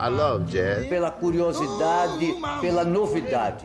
I 0.00 0.08
love 0.08 0.50
jazz. 0.50 0.86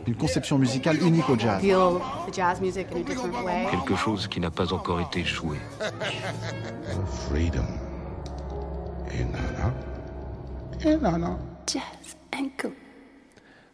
Une 0.06 0.16
conception 0.16 0.58
musicale 0.58 1.02
unique 1.02 1.26
au 1.30 1.38
jazz. 1.38 1.62
Feel 1.62 1.98
the 2.26 2.34
jazz 2.34 2.60
music 2.60 2.88
in 2.92 2.98
a 2.98 3.02
different 3.04 3.42
way. 3.42 3.66
Quelque 3.70 3.96
chose 3.96 4.28
qui 4.28 4.38
n'a 4.38 4.50
pas 4.50 4.70
encore 4.74 5.00
été 5.00 5.24
joué. 5.24 5.56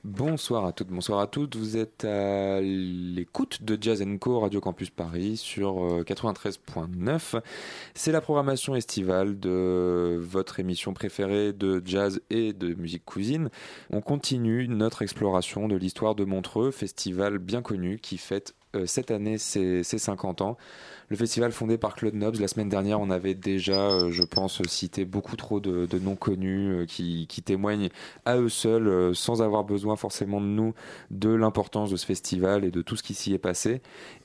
Bonsoir 0.03 0.65
à 0.65 0.73
toutes, 0.73 0.89
bonsoir 0.89 1.21
à 1.21 1.27
toutes. 1.27 1.57
Vous 1.57 1.77
êtes 1.77 2.07
à 2.07 2.59
l'écoute 2.63 3.63
de 3.63 3.77
Jazz 3.79 4.03
Co 4.19 4.41
Radio 4.41 4.59
Campus 4.59 4.89
Paris 4.89 5.37
sur 5.37 6.01
93.9. 6.05 7.43
C'est 7.93 8.11
la 8.11 8.23
programmation 8.23 8.75
estivale 8.75 9.39
de 9.39 10.19
votre 10.19 10.59
émission 10.59 10.95
préférée 10.95 11.53
de 11.53 11.83
jazz 11.85 12.23
et 12.31 12.55
de 12.55 12.73
musique 12.73 13.05
cousine. 13.05 13.51
On 13.91 14.01
continue 14.01 14.69
notre 14.69 15.03
exploration 15.03 15.69
de 15.69 15.77
l'histoire 15.77 16.15
de 16.15 16.25
Montreux, 16.25 16.71
festival 16.71 17.37
bien 17.37 17.61
connu 17.61 17.99
qui 17.99 18.17
fête 18.17 18.55
euh, 18.77 18.87
cette 18.87 19.11
année 19.11 19.37
ses, 19.37 19.83
ses 19.83 19.99
50 19.99 20.41
ans. 20.41 20.57
Le 21.11 21.17
festival 21.17 21.51
fondé 21.51 21.77
par 21.77 21.97
Claude 21.97 22.15
Nobs, 22.15 22.39
la 22.39 22.47
semaine 22.47 22.69
dernière, 22.69 23.01
on 23.01 23.11
avait 23.11 23.35
déjà, 23.35 23.91
euh, 23.91 24.13
je 24.13 24.23
pense, 24.23 24.63
cité 24.69 25.05
beaucoup 25.05 25.35
trop 25.35 25.59
de, 25.59 25.85
de 25.85 25.99
noms 25.99 26.15
connus 26.15 26.71
euh, 26.71 26.87
qui, 26.87 27.27
témoignent 27.45 27.89
à 28.25 28.37
eux 28.37 28.49
seuls, 28.49 28.87
euh, 28.87 29.13
sans 29.13 29.43
avoir 29.43 29.65
besoin 29.65 29.97
forcément 29.97 30.41
de 30.41 30.47
nous, 30.47 30.73
de 31.11 31.31
l'importance 31.31 31.91
de 31.91 31.97
ce 31.97 32.07
festival 32.07 32.65
et 32.65 32.71
de 32.71 32.81
tout 32.81 32.95
ce 32.95 33.03
qui 33.03 33.15
s'y 33.15 33.35
est 33.35 33.39
passé. 33.39 33.83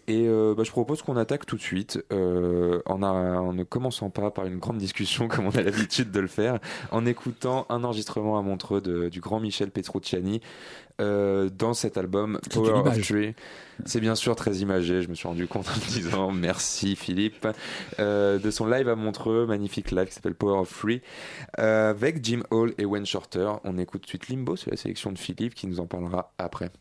Et 0.07 0.27
euh, 0.27 0.53
bah, 0.55 0.63
je 0.63 0.71
propose 0.71 1.01
qu'on 1.01 1.17
attaque 1.17 1.45
tout 1.45 1.55
de 1.55 1.61
suite, 1.61 2.03
euh, 2.11 2.81
en, 2.85 3.01
a, 3.01 3.07
en, 3.07 3.53
ne 3.53 3.63
commençant 3.63 4.11
pas 4.11 4.29
par 4.29 4.45
une 4.45 4.59
grande 4.59 4.77
discussion 4.77 5.27
comme 5.29 5.47
on 5.47 5.51
a 5.51 5.61
l'habitude 5.61 6.11
de 6.11 6.19
le 6.19 6.27
faire, 6.27 6.59
en 6.91 7.05
écoutant 7.05 7.65
un 7.69 7.83
enregistrement 7.83 8.37
à 8.37 8.41
Montreux 8.43 8.81
de, 8.81 9.09
du 9.09 9.19
grand 9.19 9.39
Michel 9.39 9.71
Petrucciani 9.71 10.41
euh, 11.01 11.49
dans 11.49 11.73
cet 11.73 11.97
album 11.97 12.39
Power 12.51 12.87
of 12.87 13.01
Tree. 13.01 13.33
C'est 13.85 13.99
bien 13.99 14.15
sûr 14.15 14.35
très 14.35 14.57
imagé, 14.57 15.01
je 15.01 15.09
me 15.09 15.15
suis 15.15 15.27
rendu 15.27 15.47
compte 15.47 15.67
en 15.67 15.75
me 15.75 15.91
disant 15.91 16.31
merci 16.31 16.95
Philippe, 16.95 17.47
de 17.97 18.51
son 18.51 18.67
live 18.67 18.87
à 18.87 18.95
Montreux, 18.95 19.45
magnifique 19.47 19.91
live 19.91 20.05
qui 20.05 20.13
s'appelle 20.13 20.35
Power 20.35 20.59
of 20.59 20.69
Free, 20.69 21.01
avec 21.57 22.23
Jim 22.23 22.43
Hall 22.51 22.73
et 22.77 22.85
Wayne 22.85 23.05
Shorter. 23.05 23.53
On 23.63 23.77
écoute 23.77 24.01
tout 24.01 24.17
de 24.17 24.23
suite 24.23 24.29
Limbo, 24.29 24.55
c'est 24.55 24.69
la 24.69 24.77
sélection 24.77 25.11
de 25.11 25.17
Philippe 25.17 25.55
qui 25.55 25.67
nous 25.67 25.79
en 25.79 25.87
parlera 25.87 26.31
après. 26.37 26.71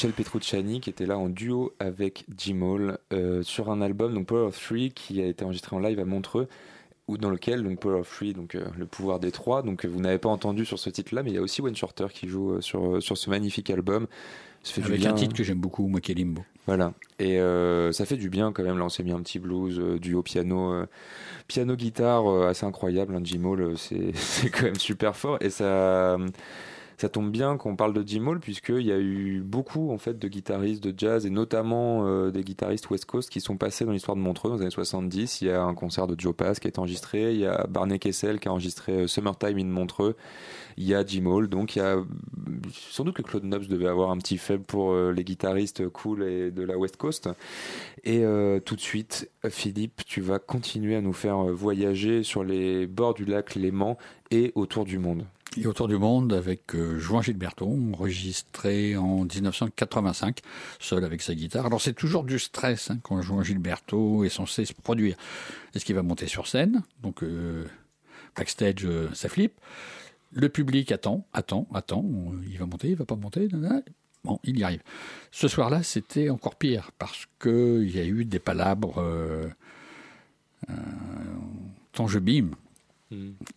Michel 0.00 0.12
Petrucciani 0.12 0.80
qui 0.80 0.88
était 0.88 1.04
là 1.04 1.18
en 1.18 1.28
duo 1.28 1.74
avec 1.78 2.24
Jim 2.34 2.96
euh, 3.12 3.42
sur 3.42 3.70
un 3.70 3.82
album 3.82 4.14
donc 4.14 4.28
Power 4.28 4.46
of 4.46 4.58
Three 4.58 4.92
qui 4.92 5.20
a 5.20 5.26
été 5.26 5.44
enregistré 5.44 5.76
en 5.76 5.78
live 5.78 6.00
à 6.00 6.06
Montreux 6.06 6.48
ou 7.06 7.18
dans 7.18 7.28
lequel 7.28 7.62
donc 7.62 7.80
Power 7.80 8.00
of 8.00 8.10
Three 8.10 8.32
donc 8.32 8.54
euh, 8.54 8.64
le 8.78 8.86
pouvoir 8.86 9.20
des 9.20 9.30
trois. 9.30 9.60
Donc 9.60 9.84
vous 9.84 10.00
n'avez 10.00 10.16
pas 10.16 10.30
entendu 10.30 10.64
sur 10.64 10.78
ce 10.78 10.88
titre 10.88 11.14
là 11.14 11.22
mais 11.22 11.32
il 11.32 11.34
y 11.34 11.36
a 11.36 11.42
aussi 11.42 11.60
Wayne 11.60 11.76
Shorter 11.76 12.06
qui 12.14 12.28
joue 12.28 12.52
euh, 12.52 12.60
sur 12.62 13.02
sur 13.02 13.18
ce 13.18 13.28
magnifique 13.28 13.68
album. 13.68 14.06
Ça 14.62 14.80
fait 14.80 14.88
avec 14.88 15.04
un 15.04 15.12
titre 15.12 15.36
que 15.36 15.44
j'aime 15.44 15.60
beaucoup 15.60 15.86
moi 15.86 16.00
qui 16.00 16.12
est 16.12 16.14
Limbo. 16.14 16.46
Voilà. 16.64 16.94
Et 17.18 17.38
ça 17.92 18.06
fait 18.06 18.16
du 18.16 18.30
bien 18.30 18.52
quand 18.52 18.62
même 18.62 18.78
là 18.78 18.86
on 18.86 18.88
s'est 18.88 19.02
mis 19.02 19.12
un 19.12 19.20
petit 19.20 19.38
blues 19.38 19.78
duo 20.00 20.22
piano 20.22 20.82
piano 21.46 21.76
guitare 21.76 22.26
assez 22.44 22.64
incroyable 22.64 23.14
hein, 23.16 23.20
Jim 23.22 23.74
c'est 23.76 24.48
quand 24.50 24.62
même 24.62 24.76
super 24.76 25.14
fort. 25.14 25.36
Et 25.42 25.50
ça 25.50 26.16
ça 27.00 27.08
tombe 27.08 27.30
bien 27.30 27.56
qu'on 27.56 27.76
parle 27.76 27.94
de 27.94 28.06
Jim 28.06 28.26
Hall 28.26 28.40
puisqu'il 28.40 28.82
y 28.82 28.92
a 28.92 28.98
eu 28.98 29.40
beaucoup 29.40 29.90
en 29.90 29.96
fait 29.96 30.18
de 30.18 30.28
guitaristes 30.28 30.84
de 30.84 30.92
jazz 30.94 31.24
et 31.24 31.30
notamment 31.30 32.06
euh, 32.06 32.30
des 32.30 32.44
guitaristes 32.44 32.90
West 32.90 33.06
Coast 33.06 33.30
qui 33.30 33.40
sont 33.40 33.56
passés 33.56 33.86
dans 33.86 33.92
l'histoire 33.92 34.18
de 34.18 34.20
Montreux 34.20 34.50
dans 34.50 34.56
les 34.56 34.62
années 34.62 34.70
70. 34.70 35.40
Il 35.40 35.48
y 35.48 35.50
a 35.50 35.62
un 35.62 35.72
concert 35.72 36.06
de 36.06 36.14
Joe 36.20 36.36
Pass 36.36 36.60
qui 36.60 36.68
été 36.68 36.78
enregistré, 36.78 37.32
il 37.32 37.40
y 37.40 37.46
a 37.46 37.66
Barney 37.70 37.98
Kessel 37.98 38.38
qui 38.38 38.48
a 38.48 38.52
enregistré 38.52 38.92
euh, 38.92 39.06
Summertime 39.06 39.56
in 39.56 39.64
Montreux, 39.64 40.14
il 40.76 40.84
y 40.84 40.94
a 40.94 41.02
Jim 41.02 41.24
Hall, 41.24 41.48
donc 41.48 41.74
il 41.74 41.78
y 41.78 41.82
a 41.82 41.96
sans 42.70 43.04
doute 43.04 43.16
que 43.16 43.22
Claude 43.22 43.44
Nobs 43.44 43.66
devait 43.66 43.88
avoir 43.88 44.10
un 44.10 44.18
petit 44.18 44.36
faible 44.36 44.64
pour 44.64 44.92
euh, 44.92 45.10
les 45.10 45.24
guitaristes 45.24 45.88
cool 45.88 46.22
et 46.22 46.50
de 46.50 46.62
la 46.62 46.76
West 46.76 46.98
Coast. 46.98 47.30
Et 48.04 48.24
tout 48.64 48.76
de 48.76 48.80
suite, 48.80 49.30
Philippe, 49.48 50.02
tu 50.06 50.20
vas 50.20 50.38
continuer 50.38 50.96
à 50.96 51.00
nous 51.00 51.12
faire 51.12 51.44
voyager 51.44 52.22
sur 52.22 52.44
les 52.44 52.86
bords 52.86 53.14
du 53.14 53.24
lac 53.24 53.54
Léman 53.54 53.98
et 54.30 54.52
autour 54.54 54.84
du 54.84 54.98
monde 54.98 55.24
et 55.56 55.66
autour 55.66 55.88
du 55.88 55.96
monde 55.96 56.32
avec 56.32 56.74
euh, 56.74 56.98
Juan 56.98 57.22
Gilberto, 57.22 57.66
enregistré 57.66 58.96
en 58.96 59.24
1985, 59.24 60.38
seul 60.78 61.04
avec 61.04 61.22
sa 61.22 61.34
guitare. 61.34 61.66
Alors 61.66 61.80
c'est 61.80 61.92
toujours 61.92 62.24
du 62.24 62.38
stress 62.38 62.90
hein, 62.90 62.98
quand 63.02 63.20
Juan 63.20 63.42
Gilberto 63.42 64.24
est 64.24 64.28
censé 64.28 64.64
se 64.64 64.72
produire. 64.72 65.16
Est-ce 65.74 65.84
qu'il 65.84 65.96
va 65.96 66.02
monter 66.02 66.26
sur 66.28 66.46
scène? 66.46 66.82
Donc 67.02 67.22
euh, 67.22 67.64
backstage, 68.36 68.84
euh, 68.84 69.08
ça 69.12 69.28
flippe. 69.28 69.54
Le 70.32 70.48
public 70.48 70.92
attend, 70.92 71.26
attend, 71.32 71.66
attend. 71.74 72.04
Il 72.48 72.56
va 72.58 72.66
monter, 72.66 72.90
il 72.90 72.96
va 72.96 73.04
pas 73.04 73.16
monter. 73.16 73.48
Bon, 74.22 74.38
il 74.44 74.58
y 74.58 74.62
arrive. 74.62 74.82
Ce 75.32 75.48
soir-là, 75.48 75.82
c'était 75.82 76.30
encore 76.30 76.54
pire 76.54 76.92
parce 76.98 77.26
qu'il 77.40 77.90
y 77.90 77.98
a 77.98 78.04
eu 78.04 78.24
des 78.24 78.38
palabres. 78.38 79.00
Euh, 79.00 79.48
tant 81.92 82.06
je 82.06 82.20
bime, 82.20 82.54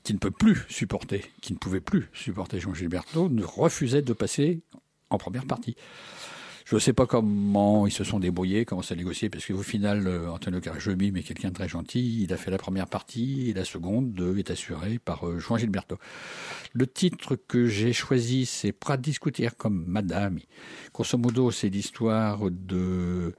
qui 0.03 0.13
ne 0.13 0.19
peut 0.19 0.31
plus 0.31 0.65
supporter, 0.69 1.23
qui 1.41 1.53
ne 1.53 1.57
pouvait 1.57 1.81
plus 1.81 2.09
supporter 2.13 2.59
Jean 2.59 2.73
Gilberto, 2.73 3.29
ne 3.29 3.43
refusait 3.43 4.01
de 4.01 4.13
passer 4.13 4.61
en 5.09 5.17
première 5.17 5.45
partie. 5.45 5.75
Je 6.65 6.75
ne 6.75 6.79
sais 6.79 6.93
pas 6.93 7.05
comment 7.05 7.85
ils 7.85 7.91
se 7.91 8.05
sont 8.05 8.19
débrouillés, 8.19 8.63
comment 8.63 8.81
ça 8.81 8.93
a 8.93 8.97
négocié, 8.97 9.29
parce 9.29 9.45
qu'au 9.45 9.61
final, 9.61 10.07
euh, 10.07 10.31
Antonio 10.31 10.61
Carajobim 10.61 11.13
est 11.15 11.23
quelqu'un 11.23 11.49
de 11.49 11.53
très 11.53 11.67
gentil. 11.67 12.23
Il 12.23 12.33
a 12.33 12.37
fait 12.37 12.51
la 12.51 12.57
première 12.57 12.87
partie 12.87 13.49
et 13.49 13.53
la 13.53 13.65
seconde 13.65 14.35
est 14.37 14.49
assurée 14.49 14.97
par 14.97 15.27
euh, 15.27 15.39
Juan 15.39 15.59
Gilberto. 15.59 15.97
Le 16.71 16.87
titre 16.87 17.35
que 17.35 17.67
j'ai 17.67 17.91
choisi, 17.91 18.45
c'est 18.45 18.71
Prat 18.71 18.97
discuter 18.97 19.49
comme 19.57 19.83
Madame. 19.87 20.39
Grosso 20.93 21.17
modo, 21.17 21.51
c'est 21.51 21.69
l'histoire 21.69 22.49
de 22.49 23.35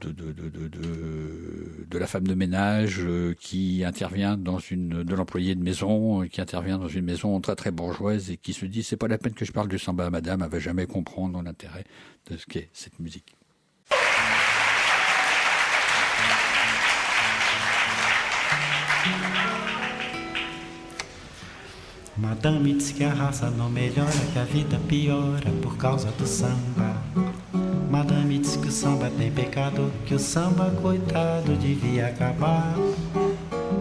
de, 0.00 0.12
de, 0.12 0.32
de, 0.32 1.86
de, 1.88 1.98
la 1.98 2.06
femme 2.06 2.26
de 2.26 2.34
ménage 2.34 3.00
euh, 3.00 3.34
qui 3.40 3.82
intervient 3.84 4.36
dans 4.36 4.58
une 4.58 5.02
de 5.02 5.14
l'employé 5.14 5.54
de 5.54 5.62
maison 5.62 6.26
qui 6.28 6.40
intervient 6.40 6.78
dans 6.78 6.88
une 6.88 7.04
maison 7.04 7.40
très 7.40 7.56
très 7.56 7.70
bourgeoise 7.70 8.30
et 8.30 8.36
qui 8.36 8.52
se 8.52 8.66
dit 8.66 8.82
c'est 8.82 8.96
pas 8.96 9.08
la 9.08 9.18
peine 9.18 9.34
que 9.34 9.44
je 9.44 9.52
parle 9.52 9.68
du 9.68 9.78
samba 9.78 10.06
à 10.06 10.10
madame 10.10 10.42
elle 10.42 10.50
va 10.50 10.58
jamais 10.58 10.86
comprendre 10.86 11.42
l'intérêt 11.42 11.84
de 12.30 12.36
ce 12.36 12.46
qu'est 12.46 12.68
cette 12.72 12.98
musique 13.00 13.34
Madame 22.20 22.64
que 22.64 22.94
piora 22.94 23.32
samba. 26.26 27.27
Madame 27.90 28.38
diz 28.38 28.56
que 28.56 28.68
o 28.68 28.70
samba 28.70 29.10
tem 29.16 29.32
pecado, 29.32 29.90
que 30.04 30.14
o 30.14 30.18
samba, 30.18 30.70
coitado, 30.82 31.56
devia 31.56 32.08
acabar. 32.08 32.74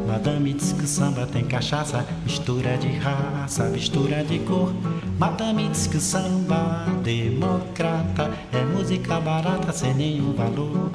Madame 0.07 0.53
diz 0.53 0.71
que 0.71 0.85
o 0.85 0.87
samba 0.87 1.27
tem 1.27 1.43
cachaça, 1.43 2.05
mistura 2.23 2.77
de 2.77 2.87
raça, 2.97 3.65
mistura 3.65 4.23
de 4.23 4.39
cor. 4.39 4.73
Madame 5.19 5.67
diz 5.67 5.87
que 5.87 5.97
o 5.97 6.01
samba 6.01 6.85
democrata 7.03 8.31
é 8.53 8.63
música 8.63 9.19
barata 9.19 9.73
sem 9.73 9.93
nenhum 9.93 10.33
valor. 10.33 10.89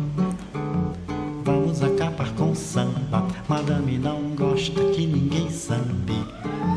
Vamos 1.44 1.82
acabar 1.82 2.32
com 2.32 2.52
o 2.52 2.56
samba. 2.56 3.26
Madame 3.46 3.98
não 3.98 4.30
gosta 4.30 4.82
que 4.86 5.06
ninguém 5.06 5.50
sambe. 5.50 6.24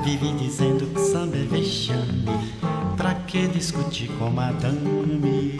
Vive 0.03 0.33
dizendo 0.33 0.85
que 0.93 0.99
samba 0.99 1.37
é 1.37 1.43
vexame. 1.43 2.25
Pra 2.97 3.13
que 3.13 3.47
discutir 3.47 4.09
com 4.17 4.29
madame? 4.29 5.57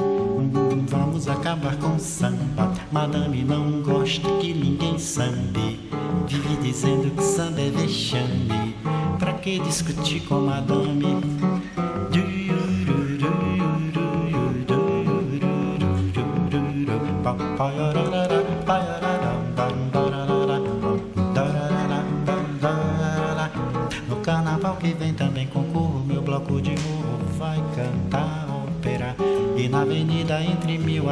Vamos 0.98 1.28
acabar 1.28 1.76
com 1.76 1.96
o 1.96 2.00
samba. 2.00 2.72
Madame 2.90 3.44
não 3.44 3.82
gosta 3.82 4.30
que 4.40 4.54
ninguém 4.54 4.98
sambe. 4.98 5.80
Vive 6.26 6.56
dizendo 6.62 7.14
que 7.14 7.22
samba 7.22 7.60
é 7.60 7.70
vexame. 7.70 8.76
Pra 9.20 9.34
que 9.34 9.60
discutir 9.60 10.22
com 10.22 10.40
madame? 10.40 11.22
No 17.94 18.05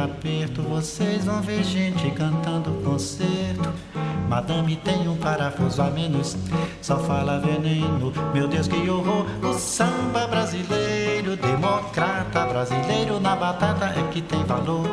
aperto, 0.04 0.62
vocês 0.62 1.24
vão 1.24 1.40
ver 1.40 1.64
gente 1.64 2.10
cantando 2.12 2.70
concerto. 2.84 3.72
Madame 4.28 4.76
tem 4.76 5.08
um 5.08 5.16
parafuso 5.16 5.82
a 5.82 5.90
menos, 5.90 6.36
só 6.80 6.98
fala 6.98 7.38
veneno. 7.40 8.12
Meu 8.32 8.48
Deus, 8.48 8.68
que 8.68 8.88
horror! 8.88 9.26
O 9.42 9.54
samba 9.54 10.26
brasileiro, 10.26 11.36
democrata 11.36 12.46
brasileiro 12.46 13.20
na 13.20 13.34
batata 13.36 13.86
é 13.86 14.08
que 14.10 14.22
tem 14.22 14.44
valor. 14.44 14.86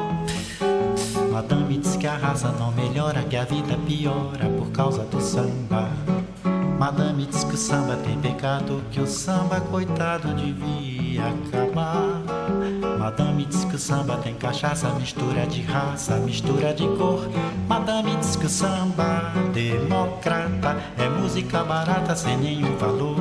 Madame 1.31 1.77
diz 1.77 1.95
que 1.95 2.07
a 2.07 2.15
raça 2.15 2.51
não 2.51 2.71
melhora, 2.71 3.23
que 3.23 3.35
a 3.35 3.45
vida 3.45 3.77
piora 3.87 4.49
por 4.57 4.71
causa 4.71 5.03
do 5.05 5.21
samba. 5.21 5.89
Madame 6.77 7.25
diz 7.25 7.43
que 7.43 7.55
o 7.55 7.57
samba 7.57 7.95
tem 7.97 8.19
pecado, 8.19 8.81
que 8.91 8.99
o 8.99 9.07
samba, 9.07 9.61
coitado, 9.61 10.33
devia 10.33 11.23
acabar. 11.27 12.30
Madame 13.01 13.45
diz 13.45 13.65
que 13.65 13.77
o 13.77 13.79
samba 13.79 14.17
tem 14.17 14.35
cachaça, 14.35 14.87
mistura 14.93 15.47
de 15.47 15.63
raça, 15.63 16.17
mistura 16.17 16.71
de 16.71 16.87
cor. 16.87 17.27
Madame 17.67 18.15
diz 18.17 18.35
que 18.35 18.45
o 18.45 18.49
samba 18.49 19.33
democrata 19.51 20.77
é 20.99 21.09
música 21.09 21.63
barata 21.63 22.15
sem 22.15 22.37
nenhum 22.37 22.77
valor. 22.77 23.17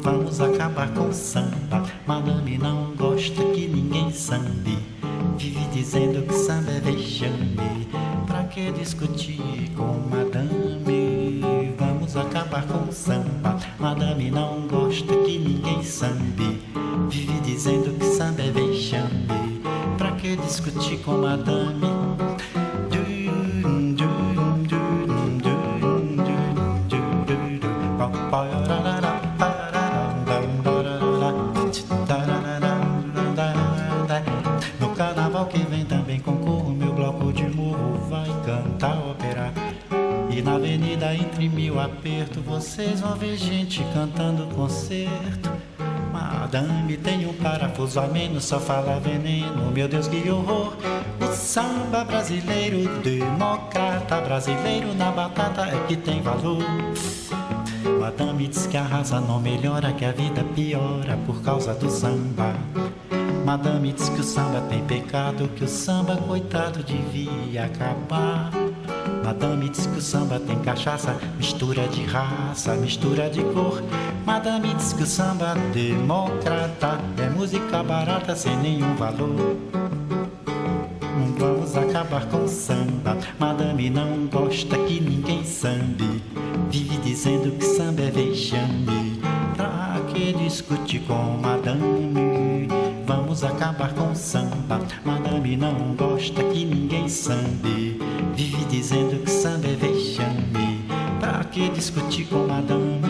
Vamos 0.00 0.40
acabar 0.40 0.88
com 0.94 1.08
o 1.08 1.12
samba. 1.12 1.82
Madame 2.06 2.56
não 2.56 2.96
gosta 2.96 3.44
que 3.44 3.68
ninguém 3.68 4.10
sambe. 4.10 4.78
Vive 5.36 5.66
dizendo 5.66 6.26
que 6.26 6.32
samba 6.32 6.70
é 6.70 6.80
vexame. 6.80 7.86
Pra 8.26 8.44
que 8.44 8.72
discutir 8.72 9.70
com 9.76 10.00
madame? 10.08 11.74
Vamos 11.78 12.16
acabar 12.16 12.66
com 12.66 12.88
o 12.88 12.92
samba. 12.92 13.43
madame. 21.24 21.94
No 34.78 34.94
carnaval 34.94 35.46
que 35.46 35.58
vem 35.58 35.84
também 35.86 36.20
concorro, 36.20 36.72
meu 36.72 36.92
bloco 36.92 37.32
de 37.32 37.44
morro 37.44 37.98
vai 38.08 38.28
cantar 38.44 38.98
ópera. 38.98 39.52
E 40.30 40.42
na 40.42 40.56
avenida 40.56 41.14
entre 41.14 41.48
mil 41.48 41.80
aperto, 41.80 42.40
vocês 42.42 43.00
vão 43.00 43.16
ver 43.16 43.36
gente 43.36 43.82
cantando 43.94 44.46
concerto. 44.54 45.53
Madame 46.38 46.96
tem 46.96 47.26
um 47.26 47.32
parafuso 47.32 48.00
a 48.00 48.06
menos, 48.06 48.44
só 48.44 48.58
fala 48.58 48.98
veneno. 48.98 49.70
Meu 49.70 49.88
Deus, 49.88 50.08
que 50.08 50.28
horror! 50.28 50.74
O 51.20 51.26
samba 51.34 52.04
brasileiro, 52.04 53.00
democrata 53.00 54.20
brasileiro 54.20 54.94
na 54.94 55.10
batata 55.10 55.62
é 55.62 55.86
que 55.86 55.96
tem 55.96 56.20
valor. 56.20 56.62
Madame 58.00 58.48
diz 58.48 58.66
que 58.66 58.76
a 58.76 58.82
raça 58.82 59.20
não 59.20 59.40
melhora, 59.40 59.92
que 59.92 60.04
a 60.04 60.12
vida 60.12 60.44
piora 60.54 61.16
por 61.24 61.40
causa 61.42 61.72
do 61.72 61.88
samba. 61.88 62.54
Madame 63.44 63.92
diz 63.92 64.08
que 64.08 64.20
o 64.20 64.24
samba 64.24 64.60
tem 64.62 64.84
pecado, 64.84 65.48
que 65.56 65.64
o 65.64 65.68
samba, 65.68 66.16
coitado, 66.16 66.82
devia 66.82 67.64
acabar. 67.64 68.50
Madame 69.24 69.70
diz 69.70 69.86
que 69.86 69.98
o 69.98 70.02
samba 70.02 70.38
tem 70.38 70.58
cachaça, 70.58 71.16
mistura 71.38 71.88
de 71.88 72.04
raça, 72.04 72.74
mistura 72.74 73.30
de 73.30 73.42
cor. 73.42 73.82
Madame 74.26 74.74
diz 74.74 74.92
que 74.92 75.02
o 75.02 75.06
samba 75.06 75.54
democrata 75.72 77.00
é 77.16 77.30
música 77.30 77.82
barata 77.82 78.36
sem 78.36 78.54
nenhum 78.58 78.94
valor. 78.96 79.56
Vamos 81.38 81.74
acabar 81.74 82.26
com 82.26 82.44
o 82.44 82.48
samba. 82.48 83.16
Madame 83.38 83.88
não 83.88 84.26
gosta 84.26 84.76
que 84.78 85.00
ninguém 85.00 85.42
sambe. 85.42 86.22
Vive 86.70 86.98
dizendo 86.98 87.50
que 87.52 87.64
samba 87.64 88.02
é 88.02 88.10
vexame. 88.10 89.20
Pra 89.56 90.00
que 90.12 90.34
discutir 90.34 91.00
com 91.00 91.38
madame? 91.40 92.23
Vamos 93.06 93.44
acabar 93.44 93.92
com 93.92 94.12
o 94.12 94.16
samba. 94.16 94.80
Madame 95.04 95.56
não 95.56 95.94
gosta 95.94 96.42
que 96.42 96.64
ninguém 96.64 97.08
sambe. 97.08 98.00
Vive 98.34 98.64
dizendo 98.64 99.22
que 99.22 99.30
samba 99.30 99.68
é 99.68 99.74
vexame. 99.74 100.84
Pra 101.20 101.44
que 101.44 101.68
discutir 101.68 102.26
com 102.26 102.46
madame? 102.46 103.02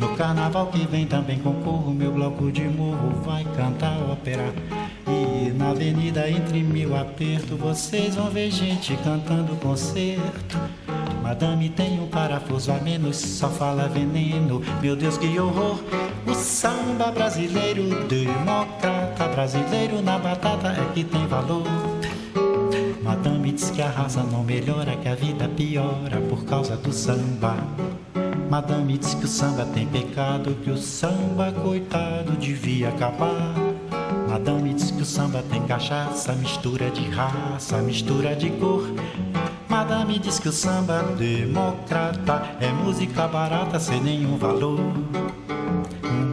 No 0.00 0.16
carnaval 0.16 0.66
que 0.66 0.86
vem 0.86 1.06
também 1.06 1.38
concorro, 1.38 1.92
meu 1.92 2.12
bloco 2.12 2.50
de 2.50 2.64
morro 2.64 3.10
vai 3.24 3.44
cantar 3.56 3.96
ópera. 4.10 4.52
Na 5.52 5.70
avenida 5.70 6.28
entre 6.30 6.62
mil 6.62 6.96
aperto, 6.96 7.56
vocês 7.56 8.14
vão 8.14 8.30
ver 8.30 8.50
gente 8.50 8.96
cantando 9.04 9.54
concerto. 9.56 10.58
Madame 11.22 11.68
tem 11.70 12.00
um 12.00 12.06
parafuso 12.06 12.72
a 12.72 12.76
menos, 12.76 13.16
só 13.16 13.48
fala 13.48 13.88
veneno. 13.88 14.62
Meu 14.80 14.94
Deus, 14.94 15.16
que 15.16 15.38
horror! 15.38 15.78
O 16.26 16.34
samba 16.34 17.10
brasileiro, 17.10 18.06
democrata 18.06 19.28
brasileiro 19.28 20.00
na 20.02 20.18
batata 20.18 20.68
é 20.68 20.92
que 20.94 21.04
tem 21.04 21.26
valor. 21.26 21.64
Madame 23.02 23.52
diz 23.52 23.70
que 23.70 23.82
a 23.82 23.88
raça 23.88 24.22
não 24.22 24.42
melhora, 24.42 24.96
que 24.96 25.08
a 25.08 25.14
vida 25.14 25.48
piora 25.48 26.20
por 26.28 26.44
causa 26.44 26.76
do 26.76 26.92
samba. 26.92 27.56
Madame 28.50 28.96
diz 28.98 29.14
que 29.14 29.24
o 29.24 29.28
samba 29.28 29.66
tem 29.66 29.86
pecado, 29.86 30.56
que 30.62 30.70
o 30.70 30.78
samba, 30.78 31.52
coitado, 31.52 32.32
devia 32.32 32.88
acabar. 32.88 33.73
Madame 34.34 34.74
diz 34.74 34.90
que 34.90 35.00
o 35.00 35.04
samba 35.04 35.44
tem 35.48 35.62
cachaça, 35.62 36.32
mistura 36.32 36.90
de 36.90 37.08
raça, 37.08 37.78
mistura 37.78 38.34
de 38.34 38.50
cor. 38.50 38.82
Madame 39.68 40.18
diz 40.18 40.40
que 40.40 40.48
o 40.48 40.52
samba 40.52 41.04
democrata 41.16 42.42
é 42.60 42.68
música 42.72 43.28
barata 43.28 43.78
sem 43.78 44.00
nenhum 44.00 44.36
valor. 44.36 44.80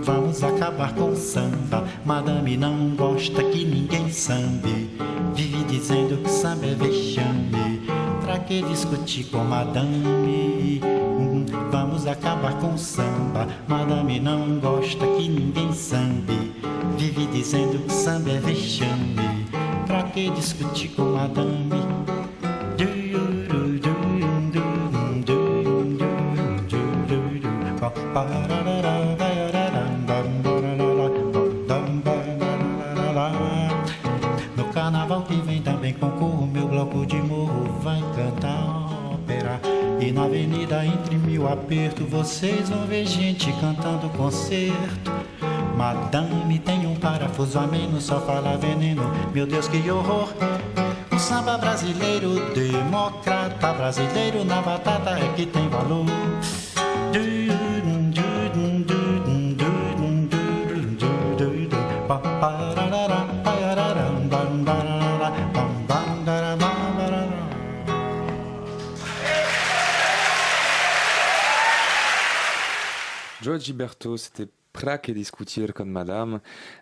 Vamos 0.04 0.44
acabar 0.44 0.96
com 0.96 1.12
o 1.12 1.16
samba. 1.16 1.88
Madame 2.04 2.58
não 2.58 2.96
gosta 2.96 3.44
que 3.44 3.64
ninguém 3.64 4.10
sambe. 4.10 4.90
Vive 5.36 5.64
dizendo 5.66 6.24
que 6.24 6.30
samba 6.32 6.66
é 6.66 6.74
vexame. 6.74 7.84
Pra 8.24 8.40
que 8.40 8.64
discutir 8.64 9.26
com 9.26 9.44
madame? 9.44 10.82
Vamos 12.02 12.18
acabar 12.18 12.60
com 12.60 12.74
o 12.74 12.78
samba. 12.80 13.48
Madame 13.68 14.20
não 14.20 14.60
gosta 14.60 15.06
que 15.06 15.30
ninguém 15.30 15.72
sambe. 15.72 16.52
Vive 16.98 17.28
dizendo 17.28 17.78
que 17.78 17.94
samba 17.94 18.32
é 18.32 18.40
vexame. 18.40 19.46
Pra 19.86 20.02
que 20.06 20.32
discutir 20.32 20.88
com 20.96 21.04
madame? 21.04 21.70
E 40.12 40.14
na 40.14 40.26
avenida 40.26 40.86
entre 40.86 41.16
mil 41.16 41.48
aperto, 41.48 42.04
vocês 42.04 42.68
vão 42.68 42.86
ver 42.86 43.06
gente 43.06 43.50
cantando 43.62 44.10
concerto. 44.10 45.10
Madame 45.78 46.60
tem 46.60 46.86
um 46.86 46.98
parafuso 46.98 47.58
a 47.58 47.66
menos, 47.66 48.04
só 48.04 48.20
fala 48.20 48.58
veneno. 48.58 49.04
Meu 49.34 49.48
Deus, 49.48 49.70
que 49.70 49.90
horror! 49.90 50.28
O 51.14 51.18
samba 51.18 51.58
brasileiro, 51.58 52.54
democrata 52.54 53.72
brasileiro 53.72 54.44
na 54.44 54.62
batata 54.62 55.12
é 55.12 55.32
que 55.34 55.46
tem 55.46 55.70
valor. 55.70 56.06
Joe 73.60 74.18
c'était 74.18 74.48
Prac 74.82 75.10
et 75.10 75.14
Discutir 75.14 75.76
comme 75.76 75.92
Madame. 75.92 76.40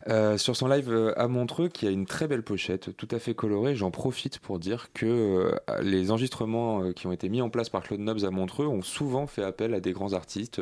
Euh, 0.08 0.38
sur 0.38 0.56
son 0.56 0.70
live 0.70 0.89
euh, 0.89 1.12
à 1.20 1.27
Montreux, 1.27 1.68
qui 1.68 1.86
a 1.86 1.89
une 1.89 2.06
très 2.06 2.29
belle 2.29 2.44
pochette, 2.44 2.96
tout 2.96 3.10
à 3.12 3.20
fait 3.20 3.34
colorée, 3.34 3.75
j'en 3.75 3.91
profite 3.91 4.39
pour 4.39 4.58
dire 4.58 4.94
que 4.94 5.06
euh, 5.06 5.82
les 5.82 6.10
enregistrements 6.10 6.94
qui 6.94 7.08
ont 7.08 7.12
été 7.12 7.27
mis 7.27 7.41
en 7.41 7.50
place 7.50 7.68
par 7.68 7.84
Claude 7.84 8.00
Nobs 8.00 8.24
à 8.24 8.32
Montreux 8.32 8.68
ont 8.68 8.82
souvent 8.82 9.27
fait 9.27 9.44
appel 9.44 9.74
à 9.74 9.82
des 9.82 9.91
grands 9.91 10.13
artistes. 10.13 10.62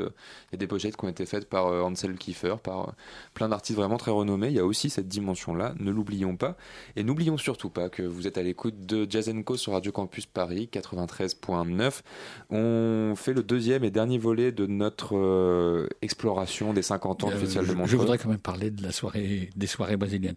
A 0.52 0.58
des 0.58 0.66
pochettes 0.66 0.98
qui 0.98 1.06
ont 1.06 1.10
été 1.10 1.28
faites 1.28 1.48
par 1.48 1.68
euh, 1.68 1.84
Ansel 1.84 2.16
Kiefer, 2.16 2.56
par 2.64 2.96
plein 3.36 3.50
d'artistes 3.50 3.78
vraiment 3.78 3.98
très 3.98 4.10
renommés. 4.10 4.48
Il 4.48 4.56
y 4.56 4.60
a 4.60 4.66
aussi 4.66 4.90
cette 4.90 5.08
dimension-là, 5.08 5.76
ne 5.80 5.92
l'oublions 5.92 6.38
pas. 6.38 6.58
Et 6.96 7.04
n'oublions 7.04 7.38
surtout 7.38 7.70
pas 7.70 7.90
que 7.90 8.02
vous 8.02 8.26
êtes 8.26 8.40
à 8.40 8.42
l'écoute 8.42 8.88
de 8.88 9.06
Jazz 9.08 9.32
Co 9.46 9.58
sur 9.58 9.74
Radio 9.74 9.92
Campus 9.92 10.26
Paris 10.26 10.72
93.9. 10.74 12.02
On 12.50 13.14
fait 13.16 13.34
le 13.34 13.44
deuxième 13.44 13.84
et 13.84 13.92
dernier 13.92 14.18
volet 14.18 14.52
de 14.52 14.66
notre 14.66 15.88
exploration 16.02 16.74
des 16.74 16.82
50 16.82 17.26
ans 17.26 17.27
Euh, 17.36 17.42
de 17.42 17.46
je, 17.48 17.60
Montreux. 17.74 17.88
je 17.88 17.98
voudrais 17.98 18.18
quand 18.18 18.30
même 18.30 18.38
parler 18.40 18.72
de 18.72 18.82
la 18.84 18.92
soirée, 18.92 19.50
des 19.56 19.68
soirées 19.68 19.98
brésiliennes. 19.98 20.36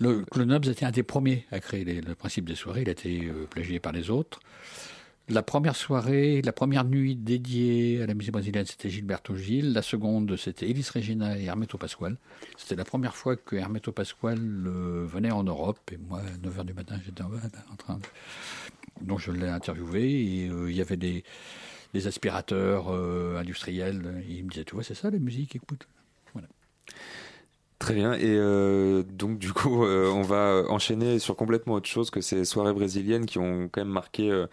Le 0.00 0.24
Nobs 0.44 0.66
était 0.66 0.84
un 0.84 0.90
des 0.92 1.02
premiers 1.02 1.44
à 1.50 1.58
créer 1.60 1.84
les- 1.84 2.00
le 2.00 2.14
principe 2.14 2.44
des 2.46 2.54
soirées. 2.54 2.82
Il 2.82 2.88
a 2.88 2.92
été 2.92 3.24
euh, 3.26 3.46
plagié 3.50 3.80
par 3.80 3.92
les 3.92 4.10
autres. 4.10 4.38
La 5.30 5.42
première 5.42 5.76
soirée, 5.76 6.40
la 6.40 6.52
première 6.52 6.84
nuit 6.84 7.14
dédiée 7.14 8.00
à 8.02 8.06
la 8.06 8.14
musique 8.14 8.32
brésilienne, 8.32 8.64
c'était 8.64 8.88
Gilberto 8.88 9.34
Gil. 9.36 9.74
La 9.74 9.82
seconde, 9.82 10.36
c'était 10.36 10.70
Elis 10.70 10.88
Regina 10.94 11.38
et 11.38 11.44
Hermeto 11.44 11.76
Pasquale. 11.76 12.16
C'était 12.56 12.76
la 12.76 12.84
première 12.84 13.14
fois 13.14 13.36
que 13.36 13.54
Hermeto 13.56 13.92
Pasquale 13.92 14.38
euh, 14.66 15.04
venait 15.06 15.30
en 15.30 15.42
Europe. 15.44 15.80
Et 15.92 15.98
moi, 15.98 16.20
à 16.20 16.48
9h 16.48 16.64
du 16.64 16.72
matin, 16.72 16.98
j'étais 17.04 17.22
en, 17.22 17.26
en 17.72 17.76
train 17.76 17.96
de... 17.98 18.02
Donc 19.06 19.20
je 19.20 19.30
l'ai 19.30 19.48
interviewé 19.48 20.44
et 20.44 20.48
euh, 20.48 20.70
il 20.70 20.76
y 20.76 20.80
avait 20.80 20.96
des, 20.96 21.24
des 21.92 22.06
aspirateurs 22.06 22.86
euh, 22.88 23.36
industriels. 23.38 24.24
Et 24.28 24.36
il 24.38 24.44
me 24.44 24.48
disait, 24.50 24.64
tu 24.64 24.74
vois, 24.76 24.82
c'est 24.84 24.94
ça 24.94 25.10
la 25.10 25.18
musique, 25.18 25.54
écoute. 25.56 25.86
Très 27.78 27.94
bien. 27.94 28.14
Et 28.14 28.22
euh, 28.24 29.04
donc, 29.04 29.38
du 29.38 29.52
coup, 29.52 29.84
euh, 29.86 30.10
on 30.10 30.22
va 30.22 30.64
enchaîner 30.68 31.18
sur 31.20 31.36
complètement 31.36 31.74
autre 31.74 31.88
chose 31.88 32.10
que 32.10 32.20
ces 32.20 32.44
soirées 32.44 32.72
brésiliennes 32.72 33.26
qui 33.26 33.38
ont 33.38 33.68
quand 33.70 33.80
même 33.80 33.92
marqué 33.92 34.30
euh, 34.30 34.46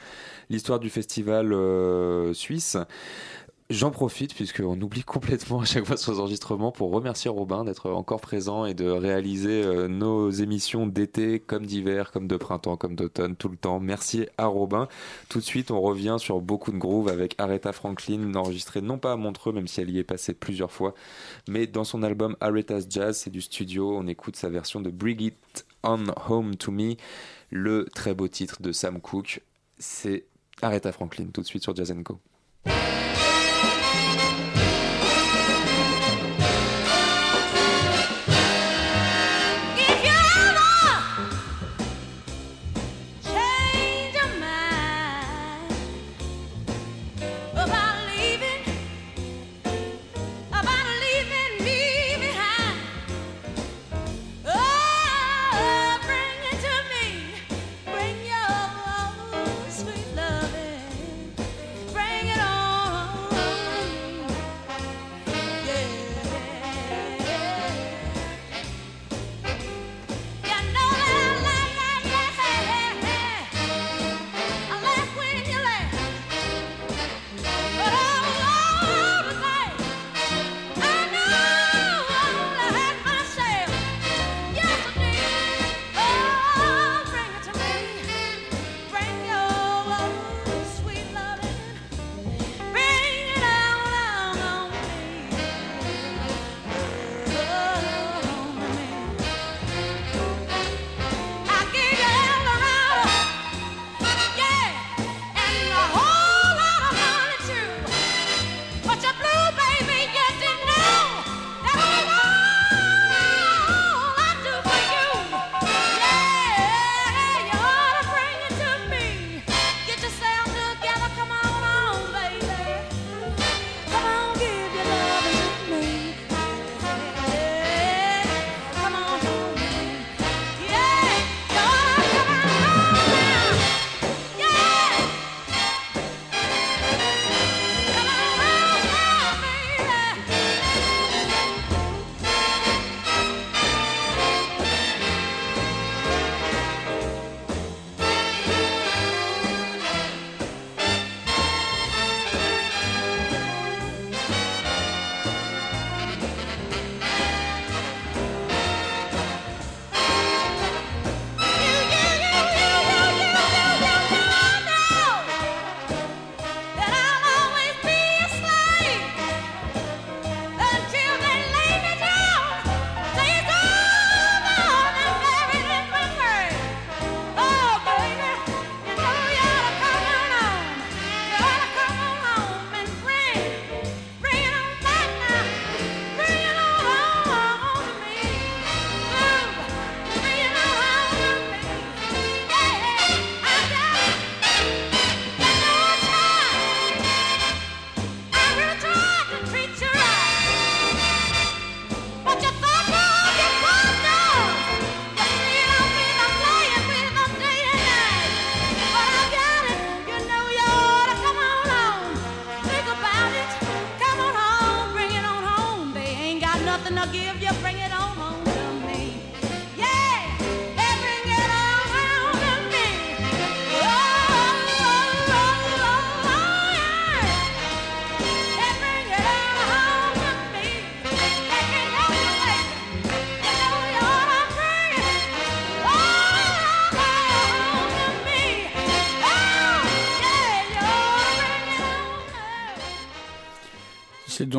l'histoire 0.49 0.79
du 0.79 0.89
festival 0.91 1.51
euh, 1.51 2.33
suisse. 2.33 2.77
J'en 3.71 3.89
profite, 3.89 4.35
puisqu'on 4.35 4.79
oublie 4.79 5.03
complètement 5.03 5.61
à 5.61 5.65
chaque 5.65 5.85
fois 5.85 5.97
sur 5.97 6.11
les 6.11 6.19
enregistrements, 6.19 6.71
pour 6.71 6.91
remercier 6.91 7.31
Robin 7.31 7.63
d'être 7.63 7.89
encore 7.89 8.21
présent 8.21 8.67
et 8.67 8.75
de 8.75 8.87
réaliser 8.87 9.63
euh, 9.63 9.87
nos 9.87 10.29
émissions 10.29 10.85
d'été, 10.85 11.39
comme 11.39 11.65
d'hiver, 11.65 12.11
comme 12.11 12.27
de 12.27 12.37
printemps, 12.37 12.77
comme 12.77 12.95
d'automne, 12.95 13.35
tout 13.35 13.49
le 13.49 13.57
temps. 13.57 13.79
Merci 13.79 14.27
à 14.37 14.45
Robin. 14.45 14.87
Tout 15.29 15.39
de 15.39 15.43
suite, 15.43 15.71
on 15.71 15.81
revient 15.81 16.17
sur 16.19 16.41
beaucoup 16.41 16.71
de 16.71 16.77
groove 16.77 17.07
avec 17.07 17.33
Aretha 17.39 17.71
Franklin, 17.71 18.35
enregistré 18.35 18.81
non 18.81 18.99
pas 18.99 19.13
à 19.13 19.15
Montreux, 19.15 19.51
même 19.51 19.67
si 19.67 19.81
elle 19.81 19.89
y 19.89 19.97
est 19.97 20.03
passée 20.03 20.35
plusieurs 20.35 20.71
fois, 20.71 20.93
mais 21.47 21.65
dans 21.65 21.83
son 21.83 22.03
album 22.03 22.37
Aretha's 22.41 22.85
Jazz, 22.87 23.17
c'est 23.17 23.31
du 23.31 23.41
studio. 23.41 23.97
On 23.97 24.05
écoute 24.05 24.35
sa 24.35 24.49
version 24.49 24.79
de 24.79 24.91
Bring 24.91 25.19
It 25.19 25.65
On 25.81 26.03
Home 26.29 26.55
to 26.55 26.71
Me, 26.71 26.97
le 27.49 27.87
très 27.95 28.13
beau 28.13 28.27
titre 28.27 28.61
de 28.61 28.71
Sam 28.71 29.01
Cooke. 29.01 29.41
C'est 29.79 30.25
Aretha 30.61 30.91
Franklin, 30.91 31.29
tout 31.33 31.41
de 31.41 31.47
suite 31.47 31.63
sur 31.63 31.75
Jazz 31.75 31.91
Co. 32.03 32.19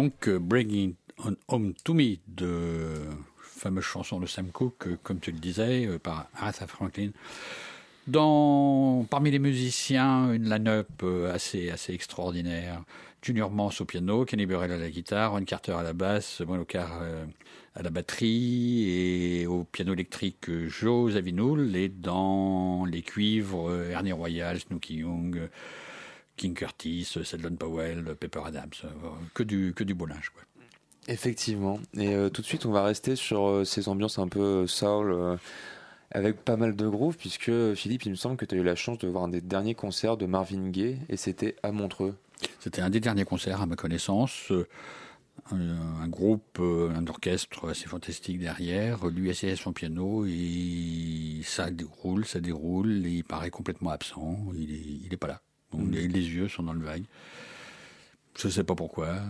donc 0.07 0.29
euh, 0.29 0.39
Bringing 0.39 0.95
On 1.25 1.35
Home 1.49 1.75
to 1.83 1.93
Me 1.93 2.19
de 2.29 3.03
fameuse 3.41 3.83
chanson 3.83 4.21
de 4.21 4.27
Sam 4.27 4.53
Cooke, 4.53 4.87
euh, 4.87 4.97
comme 5.03 5.19
tu 5.19 5.33
le 5.33 5.39
disais, 5.39 5.85
euh, 5.87 5.99
par 5.99 6.29
Aretha 6.37 6.69
Franklin. 6.69 7.11
Dans, 8.07 9.05
parmi 9.11 9.33
les 9.33 9.41
musiciens, 9.41 10.33
une 10.33 10.49
line-up 10.49 11.03
assez, 11.35 11.71
assez 11.71 11.93
extraordinaire. 11.93 12.85
Junior 13.21 13.51
Mance 13.51 13.81
au 13.81 13.85
piano, 13.85 14.25
Kenny 14.25 14.47
Burrell 14.47 14.71
à 14.71 14.79
la 14.79 14.91
guitare, 14.91 15.33
Ron 15.33 15.43
Carter 15.43 15.73
à 15.73 15.83
la 15.83 15.93
basse, 15.93 16.41
Bruno 16.43 16.65
Carr 16.65 17.03
à 17.75 17.83
la 17.83 17.91
batterie 17.91 18.89
et 18.89 19.47
au 19.49 19.65
piano 19.65 19.93
électrique 19.93 20.49
Joe 20.69 21.15
Zawinul 21.15 21.75
et 21.75 21.89
dans 21.89 22.85
les 22.85 23.03
cuivres 23.03 23.75
Ernie 23.91 24.13
Royal, 24.13 24.61
Snooky 24.61 24.99
Young, 24.99 25.49
King 26.37 26.55
Curtis, 26.55 27.17
Seldon 27.25 27.57
Powell, 27.57 28.15
Pepper 28.19 28.43
Adams, 28.45 28.71
euh, 28.85 28.89
que 29.35 29.43
du, 29.43 29.73
que 29.75 29.85
du 29.85 29.95
beau 29.95 30.07
linge. 30.07 30.31
Quoi. 30.35 30.43
Effectivement. 31.09 31.79
Et 31.95 32.15
euh, 32.15 32.29
tout 32.31 32.43
de 32.43 32.47
suite, 32.47 32.67
on 32.67 32.73
va 32.73 32.83
rester 32.83 33.17
sur 33.17 33.47
euh, 33.47 33.65
ces 33.65 33.89
ambiances 33.89 34.19
un 34.19 34.29
peu 34.29 34.67
soul, 34.67 35.13
euh, 35.13 35.37
avec 36.11 36.45
pas 36.45 36.57
mal 36.57 36.75
de 36.75 36.89
groove, 36.89 37.17
puisque 37.17 37.75
Philippe, 37.75 38.07
il 38.07 38.11
me 38.11 38.17
semble 38.17 38.37
que 38.37 38.45
tu 38.45 38.55
as 38.55 38.59
eu 38.59 38.65
la 38.65 38.75
chance 38.75 38.99
de 38.99 39.09
voir 39.09 39.25
un 39.25 39.29
des 39.29 39.41
derniers 39.41 39.75
concerts 39.75 40.17
de 40.17 40.27
Marvin 40.27 40.69
Gaye, 40.71 40.99
et 41.09 41.17
c'était 41.17 41.57
à 41.63 41.73
Montreux. 41.73 42.17
C'était 42.61 42.83
un 42.83 42.91
des 42.91 43.01
derniers 43.01 43.25
concerts 43.25 43.63
à 43.63 43.67
ma 43.67 43.77
connaissance. 43.77 44.53
Un, 45.53 46.03
un 46.03 46.09
groupe, 46.09 46.59
un 46.61 47.07
orchestre 47.07 47.71
assez 47.71 47.87
fantastique 47.87 48.39
derrière. 48.39 49.07
Lui 49.07 49.31
assis 49.31 49.49
à 49.49 49.57
son 49.57 49.73
piano 49.73 50.25
et 50.27 51.41
ça 51.45 51.71
déroule, 51.71 52.25
ça 52.27 52.41
déroule. 52.41 53.07
Et 53.07 53.11
il 53.11 53.25
paraît 53.25 53.51
complètement 53.51 53.91
absent. 53.91 54.39
Il 54.55 54.73
est, 54.73 55.05
il 55.05 55.13
est 55.13 55.17
pas 55.17 55.29
là. 55.29 55.43
Donc, 55.73 55.91
les, 55.93 56.09
les 56.09 56.21
yeux 56.29 56.49
sont 56.49 56.63
dans 56.63 56.73
le 56.73 56.85
vague. 56.85 57.05
Je 58.39 58.49
sais 58.49 58.65
pas 58.65 58.75
pourquoi. 58.75 59.07
euh, 59.09 59.23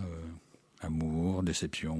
amour, 0.82 1.42
déception, 1.42 1.98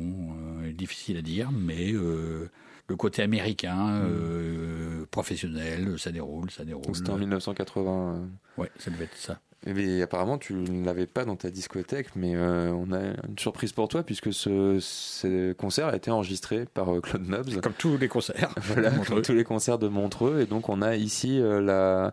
euh, 0.62 0.72
difficile 0.72 1.16
à 1.16 1.22
dire, 1.22 1.50
mais 1.50 1.92
euh, 1.92 2.50
le 2.88 2.96
côté 2.96 3.22
américain, 3.22 4.02
euh, 4.04 5.06
professionnel, 5.10 5.98
ça 5.98 6.10
déroule, 6.12 6.50
ça 6.50 6.64
déroule. 6.64 6.94
C'était 6.94 7.10
en 7.10 7.16
1980. 7.18 8.14
euh. 8.14 8.60
Ouais, 8.62 8.70
ça 8.78 8.90
devait 8.90 9.04
être 9.04 9.16
ça. 9.16 9.40
Mais 9.66 10.02
apparemment, 10.02 10.38
tu 10.38 10.52
ne 10.54 10.84
l'avais 10.84 11.06
pas 11.06 11.24
dans 11.24 11.34
ta 11.34 11.50
discothèque, 11.50 12.14
mais 12.14 12.36
euh, 12.36 12.70
on 12.70 12.92
a 12.92 13.00
une 13.26 13.38
surprise 13.38 13.72
pour 13.72 13.88
toi, 13.88 14.04
puisque 14.04 14.32
ce, 14.32 14.78
ce 14.80 15.54
concert 15.54 15.88
a 15.88 15.96
été 15.96 16.10
enregistré 16.10 16.66
par 16.66 16.94
euh, 16.94 17.00
Claude 17.00 17.26
Nobs. 17.26 17.60
Comme 17.62 17.72
tous 17.72 17.96
les 17.96 18.06
concerts. 18.08 18.54
Voilà, 18.60 18.90
comme 18.90 19.22
tous 19.22 19.32
les 19.32 19.42
concerts 19.44 19.78
de 19.78 19.88
Montreux. 19.88 20.40
Et 20.42 20.46
donc, 20.46 20.68
on 20.68 20.82
a 20.82 20.94
ici 20.94 21.40
euh, 21.40 21.60
la, 21.60 22.12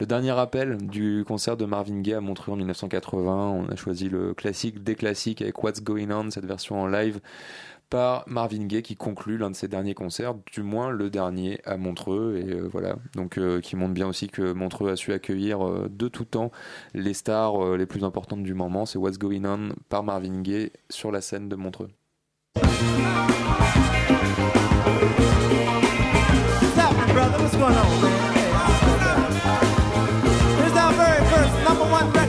le 0.00 0.06
dernier 0.06 0.30
appel 0.30 0.76
du 0.76 1.24
concert 1.26 1.56
de 1.56 1.64
Marvin 1.64 2.00
Gaye 2.00 2.14
à 2.14 2.20
Montreux 2.20 2.52
en 2.52 2.56
1980. 2.56 3.50
On 3.50 3.68
a 3.68 3.76
choisi 3.76 4.08
le 4.08 4.34
classique 4.34 4.82
des 4.82 4.94
classiques 4.94 5.42
avec 5.42 5.62
What's 5.62 5.82
Going 5.82 6.10
On, 6.10 6.30
cette 6.30 6.46
version 6.46 6.80
en 6.80 6.86
live 6.86 7.20
par 7.90 8.24
Marvin 8.26 8.66
Gaye 8.66 8.82
qui 8.82 8.96
conclut 8.96 9.38
l'un 9.38 9.50
de 9.50 9.56
ses 9.56 9.66
derniers 9.66 9.94
concerts, 9.94 10.34
du 10.52 10.62
moins 10.62 10.90
le 10.90 11.10
dernier 11.10 11.60
à 11.64 11.76
Montreux. 11.76 12.36
Et 12.36 12.52
euh, 12.52 12.68
voilà, 12.70 12.96
donc 13.14 13.38
euh, 13.38 13.60
qui 13.60 13.76
montre 13.76 13.94
bien 13.94 14.06
aussi 14.06 14.28
que 14.28 14.52
Montreux 14.52 14.90
a 14.90 14.96
su 14.96 15.12
accueillir 15.12 15.66
euh, 15.66 15.88
de 15.90 16.08
tout 16.08 16.26
temps 16.26 16.52
les 16.94 17.14
stars 17.14 17.76
les 17.76 17.86
plus 17.86 18.04
importantes 18.04 18.42
du 18.42 18.54
moment. 18.54 18.86
C'est 18.86 18.98
What's 18.98 19.18
Going 19.18 19.44
On 19.44 19.70
par 19.88 20.02
Marvin 20.04 20.42
Gaye 20.42 20.70
sur 20.90 21.10
la 21.10 21.20
scène 21.20 21.48
de 21.48 21.56
Montreux. 21.56 21.88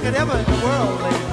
Record 0.09 0.21
ever 0.21 0.39
in 0.39 0.45
the 0.45 0.65
world, 0.65 1.01
ladies 1.01 1.28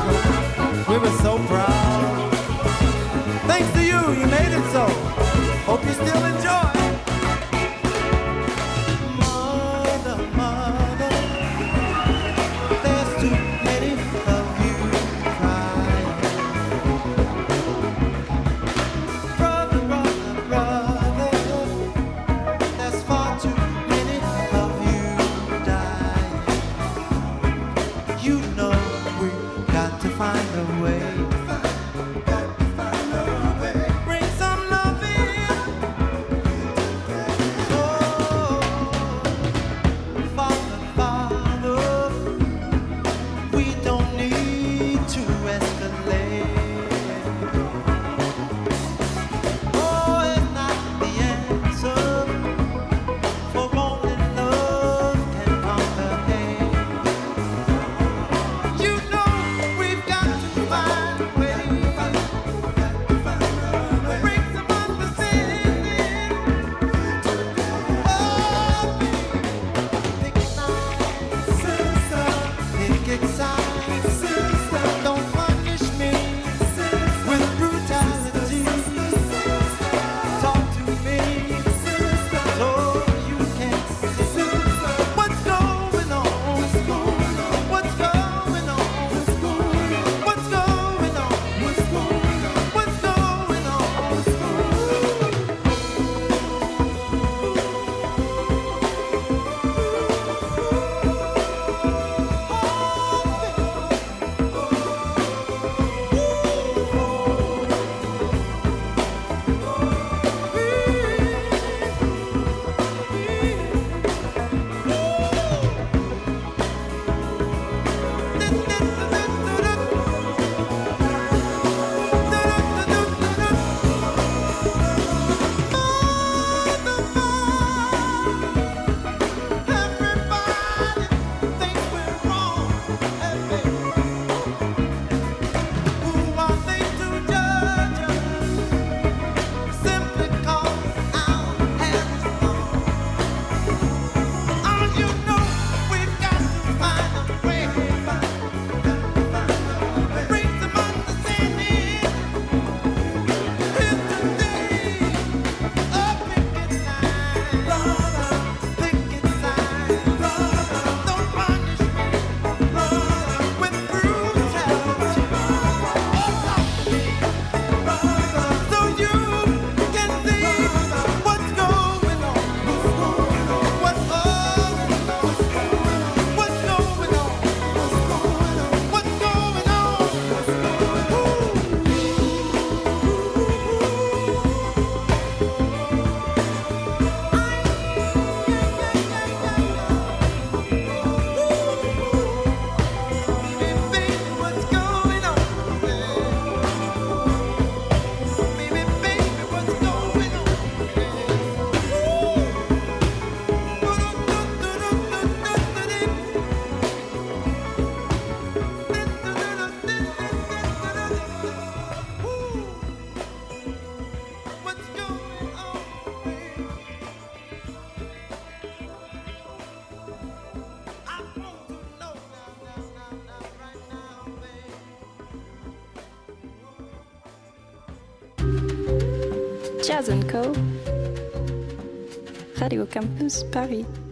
Paris. 233.51 234.06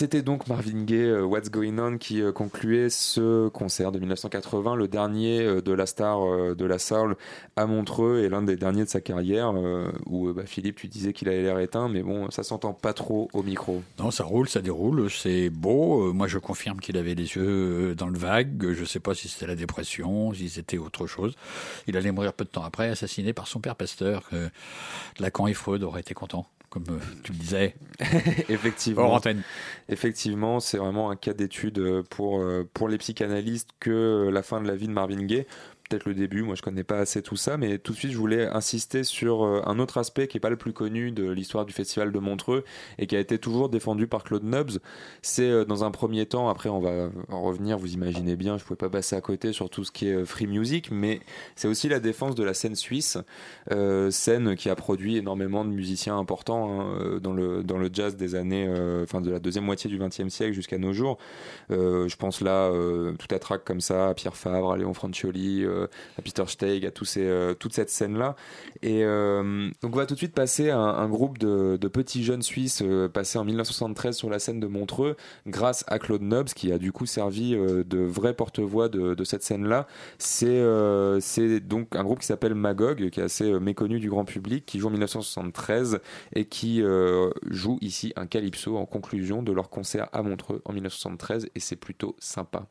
C'était 0.00 0.22
donc 0.22 0.48
Marvin 0.48 0.84
Gaye, 0.84 1.10
euh, 1.10 1.24
What's 1.26 1.50
Going 1.50 1.78
On, 1.78 1.98
qui 1.98 2.22
euh, 2.22 2.32
concluait 2.32 2.88
ce 2.88 3.48
concert 3.50 3.92
de 3.92 3.98
1980, 3.98 4.74
le 4.74 4.88
dernier 4.88 5.42
euh, 5.42 5.60
de 5.60 5.74
la 5.74 5.84
star 5.84 6.20
de 6.56 6.64
la 6.64 6.78
soul 6.78 7.18
à 7.54 7.66
Montreux 7.66 8.20
et 8.24 8.30
l'un 8.30 8.40
des 8.40 8.56
derniers 8.56 8.84
de 8.84 8.88
sa 8.88 9.02
carrière, 9.02 9.52
où 10.06 10.32
bah, 10.32 10.46
Philippe, 10.46 10.76
tu 10.76 10.88
disais 10.88 11.12
qu'il 11.12 11.28
avait 11.28 11.42
l'air 11.42 11.58
éteint, 11.58 11.90
mais 11.90 12.02
bon, 12.02 12.30
ça 12.30 12.42
s'entend 12.42 12.72
pas 12.72 12.94
trop 12.94 13.28
au 13.34 13.42
micro. 13.42 13.82
Non, 13.98 14.10
ça 14.10 14.24
roule, 14.24 14.48
ça 14.48 14.62
déroule, 14.62 15.10
c'est 15.10 15.50
beau. 15.50 16.14
Moi, 16.14 16.28
je 16.28 16.38
confirme 16.38 16.80
qu'il 16.80 16.96
avait 16.96 17.14
les 17.14 17.34
yeux 17.36 17.94
dans 17.94 18.08
le 18.08 18.18
vague. 18.18 18.72
Je 18.72 18.86
sais 18.86 19.00
pas 19.00 19.14
si 19.14 19.28
c'était 19.28 19.48
la 19.48 19.54
dépression, 19.54 20.32
si 20.32 20.48
c'était 20.48 20.78
autre 20.78 21.06
chose. 21.06 21.36
Il 21.86 21.98
allait 21.98 22.10
mourir 22.10 22.32
peu 22.32 22.46
de 22.46 22.50
temps 22.50 22.64
après, 22.64 22.88
assassiné 22.88 23.34
par 23.34 23.48
son 23.48 23.60
père 23.60 23.76
pasteur. 23.76 24.30
Lacan 25.18 25.46
et 25.46 25.52
Freud 25.52 25.82
auraient 25.82 26.00
été 26.00 26.14
contents, 26.14 26.46
comme 26.70 26.84
euh, 26.88 26.98
tu 27.24 27.32
le 27.32 27.38
disais. 27.38 27.74
Effectivement. 28.48 29.02
Hors 29.02 29.14
antenne. 29.14 29.42
Effectivement, 29.88 30.60
c'est 30.60 30.78
vraiment 30.78 31.10
un 31.10 31.16
cas 31.16 31.34
d'étude 31.34 31.78
euh, 31.78 32.02
pour, 32.08 32.40
euh, 32.40 32.66
pour 32.72 32.88
les 32.88 32.96
psychanalystes 32.96 33.70
que 33.80 34.30
la 34.32 34.42
fin 34.42 34.62
de 34.62 34.68
la 34.68 34.76
vie 34.76 34.86
de 34.86 34.92
Marvin 34.92 35.24
Gaye. 35.24 35.46
Peut-être 35.90 36.06
le 36.06 36.14
début, 36.14 36.44
moi 36.44 36.54
je 36.54 36.62
connais 36.62 36.84
pas 36.84 36.98
assez 36.98 37.20
tout 37.20 37.34
ça, 37.34 37.56
mais 37.56 37.78
tout 37.78 37.90
de 37.90 37.96
suite 37.96 38.12
je 38.12 38.16
voulais 38.16 38.46
insister 38.46 39.02
sur 39.02 39.42
euh, 39.42 39.60
un 39.66 39.80
autre 39.80 39.98
aspect 39.98 40.28
qui 40.28 40.36
est 40.36 40.40
pas 40.40 40.48
le 40.48 40.56
plus 40.56 40.72
connu 40.72 41.10
de 41.10 41.28
l'histoire 41.28 41.66
du 41.66 41.72
festival 41.72 42.12
de 42.12 42.18
Montreux 42.20 42.62
et 42.98 43.08
qui 43.08 43.16
a 43.16 43.18
été 43.18 43.38
toujours 43.40 43.68
défendu 43.68 44.06
par 44.06 44.22
Claude 44.22 44.44
Nobs. 44.44 44.78
C'est 45.20 45.50
euh, 45.50 45.64
dans 45.64 45.82
un 45.82 45.90
premier 45.90 46.26
temps, 46.26 46.48
après 46.48 46.68
on 46.68 46.78
va 46.78 47.10
en 47.28 47.42
revenir, 47.42 47.76
vous 47.76 47.92
imaginez 47.92 48.36
bien, 48.36 48.56
je 48.56 48.62
pouvais 48.62 48.76
pas 48.76 48.88
passer 48.88 49.16
à 49.16 49.20
côté 49.20 49.52
sur 49.52 49.68
tout 49.68 49.82
ce 49.82 49.90
qui 49.90 50.06
est 50.06 50.14
euh, 50.14 50.24
free 50.24 50.46
music, 50.46 50.92
mais 50.92 51.18
c'est 51.56 51.66
aussi 51.66 51.88
la 51.88 51.98
défense 51.98 52.36
de 52.36 52.44
la 52.44 52.54
scène 52.54 52.76
suisse, 52.76 53.18
scène 54.10 54.54
qui 54.54 54.70
a 54.70 54.76
produit 54.76 55.16
énormément 55.16 55.64
de 55.64 55.70
musiciens 55.70 56.16
importants 56.16 56.82
hein, 56.82 57.18
dans, 57.20 57.32
le, 57.32 57.64
dans 57.64 57.78
le 57.78 57.90
jazz 57.92 58.14
des 58.14 58.36
années, 58.36 58.68
enfin 59.02 59.20
de 59.20 59.30
la 59.30 59.40
deuxième 59.40 59.64
moitié 59.64 59.90
du 59.90 59.98
XXe 59.98 60.28
siècle 60.28 60.52
jusqu'à 60.52 60.78
nos 60.78 60.92
jours. 60.92 61.18
Je 61.68 62.16
pense 62.16 62.40
là, 62.42 62.70
tout 63.18 63.34
à 63.34 63.38
track 63.40 63.64
comme 63.64 63.80
ça, 63.80 64.10
à 64.10 64.14
Pierre 64.14 64.36
Favre, 64.36 64.72
à 64.72 64.76
Léon 64.76 64.94
Francioli, 64.94 65.64
à 66.18 66.22
Peter 66.22 66.44
Steig, 66.46 66.86
à 66.86 66.90
euh, 67.18 67.54
toute 67.54 67.72
cette 67.72 67.90
scène-là. 67.90 68.36
Et 68.82 69.04
euh, 69.04 69.68
donc 69.82 69.94
on 69.94 69.98
va 69.98 70.06
tout 70.06 70.14
de 70.14 70.18
suite 70.18 70.34
passer 70.34 70.70
à 70.70 70.78
un, 70.78 71.08
groupe 71.08 71.38
de, 71.38 71.76
petits 71.88 72.24
jeunes 72.24 72.42
Suisses 72.42 72.82
euh, 72.82 73.08
passés 73.08 73.38
en 73.38 73.44
1973 73.44 74.16
sur 74.16 74.30
la 74.30 74.38
scène 74.38 74.60
de 74.60 74.66
Montreux 74.66 75.16
grâce 75.46 75.84
à 75.88 75.98
Claude 75.98 76.22
Nobs 76.22 76.48
qui 76.48 76.72
a 76.72 76.78
du 76.78 76.92
coup 76.92 77.06
servi 77.06 77.54
euh, 77.54 77.84
de 77.84 77.98
vrai 77.98 78.34
porte-voix 78.34 78.88
de, 78.88 79.24
cette 79.24 79.42
scène-là. 79.42 79.86
C'est 80.18 80.46
euh, 80.48 81.20
donc 81.60 81.96
un 81.96 82.04
groupe 82.04 82.20
qui 82.20 82.26
s'appelle 82.26 82.54
Magog, 82.54 83.10
qui 83.10 83.20
est 83.20 83.22
assez 83.22 83.50
euh, 83.50 83.60
méconnu 83.60 84.00
du 84.00 84.08
grand 84.08 84.24
public, 84.24 84.64
qui 84.66 84.78
joue 84.78 84.88
en 84.88 84.90
1973 84.90 86.00
et 86.34 86.46
qui 86.46 86.82
euh, 86.82 87.30
joue 87.48 87.78
ici 87.80 88.12
un 88.16 88.26
calypso 88.26 88.76
en 88.76 88.86
conclusion 88.86 89.42
de 89.42 89.52
leur 89.52 89.70
concert 89.70 90.08
à 90.12 90.22
Montreux 90.22 90.62
en 90.64 90.72
1973 90.72 91.48
et 91.54 91.60
c'est 91.60 91.76
plutôt 91.76 92.16
sympa. 92.18 92.66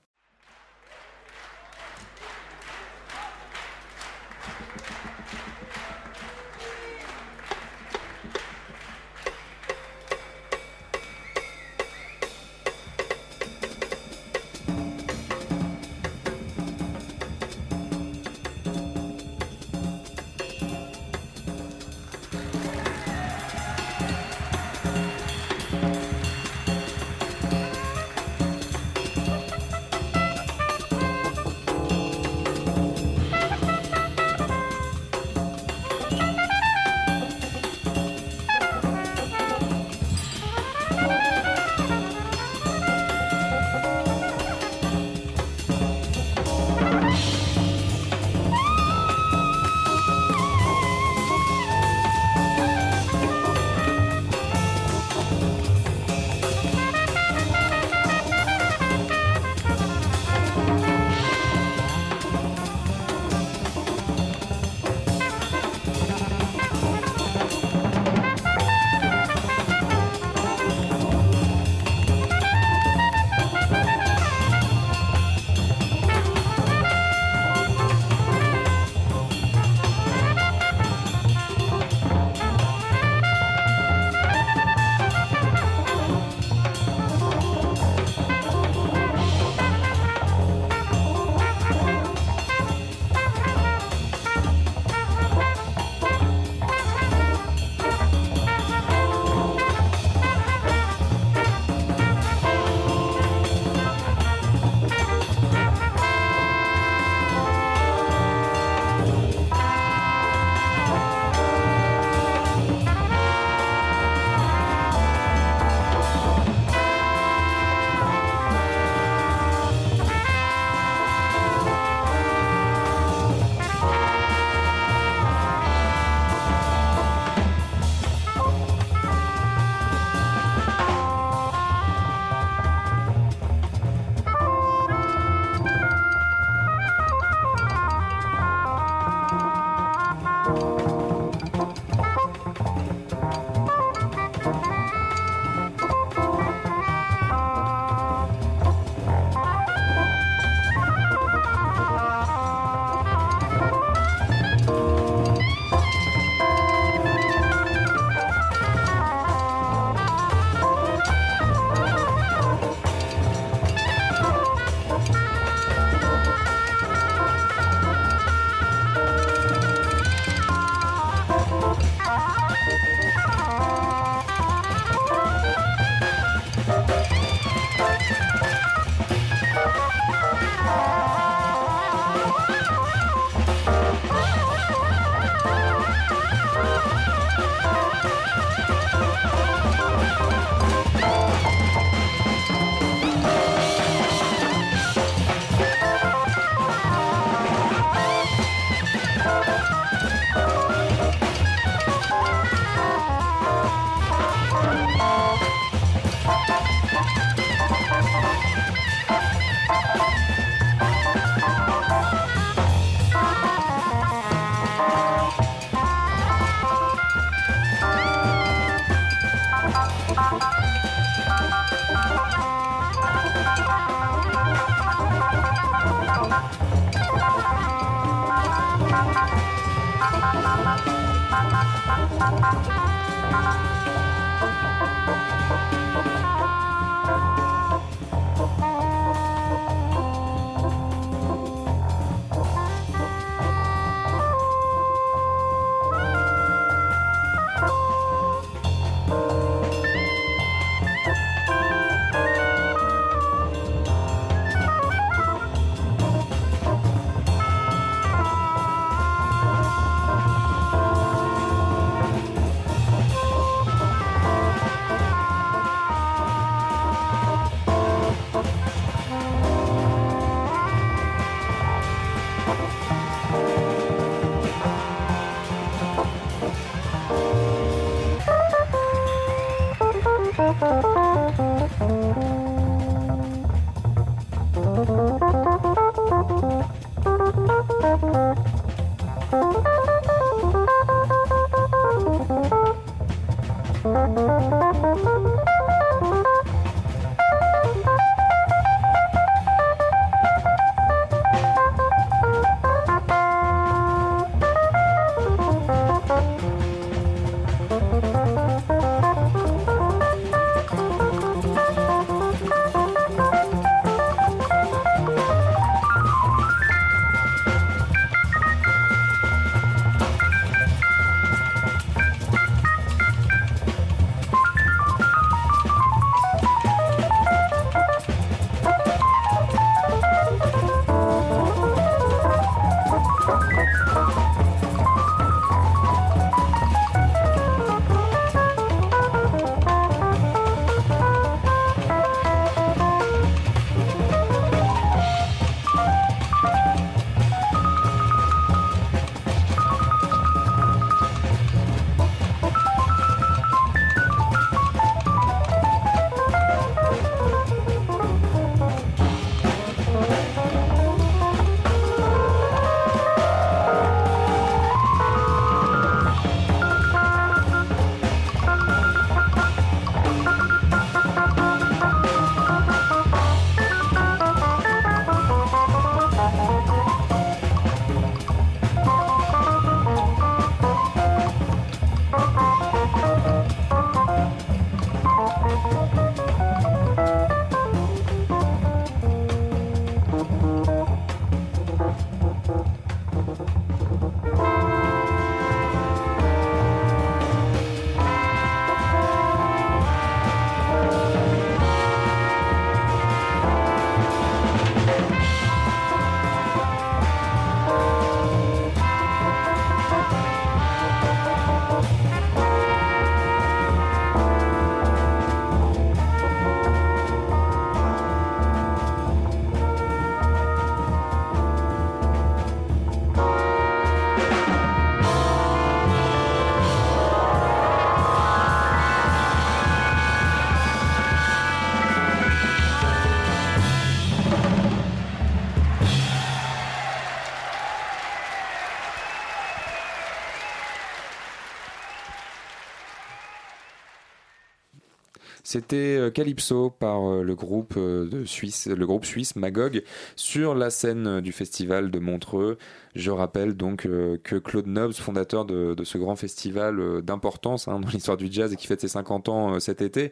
C'était 445.52 445.98
euh, 445.98 446.12
Calypso 446.12 446.70
par 446.70 447.10
euh, 447.10 447.24
le 447.24 447.34
groupe 447.34 447.74
euh, 447.76 448.08
le 448.08 448.86
groupe 448.86 449.04
suisse 449.04 449.36
Magog 449.36 449.82
sur 450.16 450.54
la 450.54 450.70
scène 450.70 451.22
du 451.22 451.32
festival 451.32 451.90
de 451.90 451.98
Montreux. 451.98 452.60
Je 452.94 453.10
rappelle 453.10 453.56
donc 453.56 453.88
que 454.24 454.38
Claude 454.38 454.68
Nobs, 454.68 454.94
fondateur 454.94 455.46
de, 455.46 455.76
ce 455.84 455.98
grand 455.98 456.16
festival 456.16 457.02
d'importance 457.02 457.68
hein, 457.68 457.80
dans 457.82 457.88
l'histoire 457.88 458.18
du 458.18 458.32
jazz 458.32 458.54
et 458.54 458.58
qui 458.58 458.68
fête 458.68 458.82
ses 458.82 458.90
50 458.90 459.30
ans 459.30 459.60
cet 459.60 459.82
été, 459.82 460.12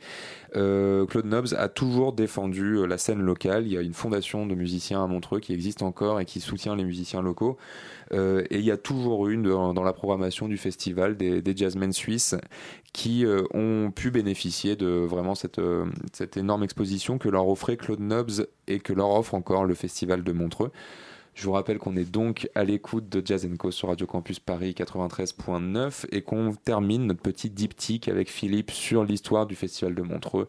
Claude 0.53 1.25
Nobs 1.25 1.53
a 1.57 1.67
toujours 1.69 2.13
défendu 2.13 2.87
la 2.87 2.97
scène 2.97 3.21
locale. 3.21 3.65
Il 3.65 3.73
y 3.73 3.77
a 3.77 3.81
une 3.81 3.95
fondation 3.95 4.45
de 4.45 4.55
musiciens 4.55 5.03
à 5.03 5.07
Montreux 5.07 5.39
qui 5.39 5.53
existe 5.53 5.81
encore 5.81 6.19
et 6.19 6.25
qui 6.25 6.39
soutient 6.39 6.75
les 6.75 6.85
musiciens 6.85 7.21
locaux. 7.21 7.57
Euh, 8.13 8.43
et 8.49 8.59
il 8.59 8.65
y 8.65 8.71
a 8.71 8.77
toujours 8.77 9.27
eu 9.27 9.37
dans, 9.37 9.83
la 9.83 9.93
programmation 9.93 10.47
du 10.47 10.57
festival 10.57 11.17
des, 11.17 11.41
des 11.41 11.55
jazzmen 11.55 11.91
suisses 11.91 12.35
qui 12.93 13.25
euh, 13.25 13.43
ont 13.53 13.91
pu 13.91 14.11
bénéficier 14.11 14.75
de 14.75 14.87
vraiment 14.87 15.35
cette, 15.35 15.59
euh, 15.59 15.85
cette 16.13 16.37
énorme 16.37 16.63
exposition 16.63 17.17
que 17.17 17.29
leur 17.29 17.47
offrait 17.47 17.77
Claude 17.77 17.99
Nobs 17.99 18.47
et 18.67 18.79
que 18.79 18.93
leur 18.93 19.11
offre 19.11 19.33
encore 19.33 19.65
le 19.65 19.75
festival 19.75 20.23
de 20.23 20.31
Montreux. 20.31 20.71
Je 21.35 21.45
vous 21.45 21.51
rappelle 21.51 21.77
qu'on 21.77 21.95
est 21.95 22.09
donc 22.09 22.49
à 22.55 22.63
l'écoute 22.63 23.09
de 23.09 23.21
Jazz 23.23 23.47
Co 23.59 23.69
sur 23.69 23.89
Radio 23.89 24.07
Campus 24.07 24.39
Paris 24.39 24.73
93.9 24.75 26.07
et 26.11 26.23
qu'on 26.23 26.55
termine 26.55 27.05
notre 27.05 27.21
petit 27.21 27.51
diptyque 27.51 28.07
avec 28.07 28.31
Philippe 28.31 28.71
sur 28.71 29.03
l'histoire 29.03 29.45
du 29.45 29.53
festival 29.53 29.93
de 29.93 30.01
Montreux 30.01 30.47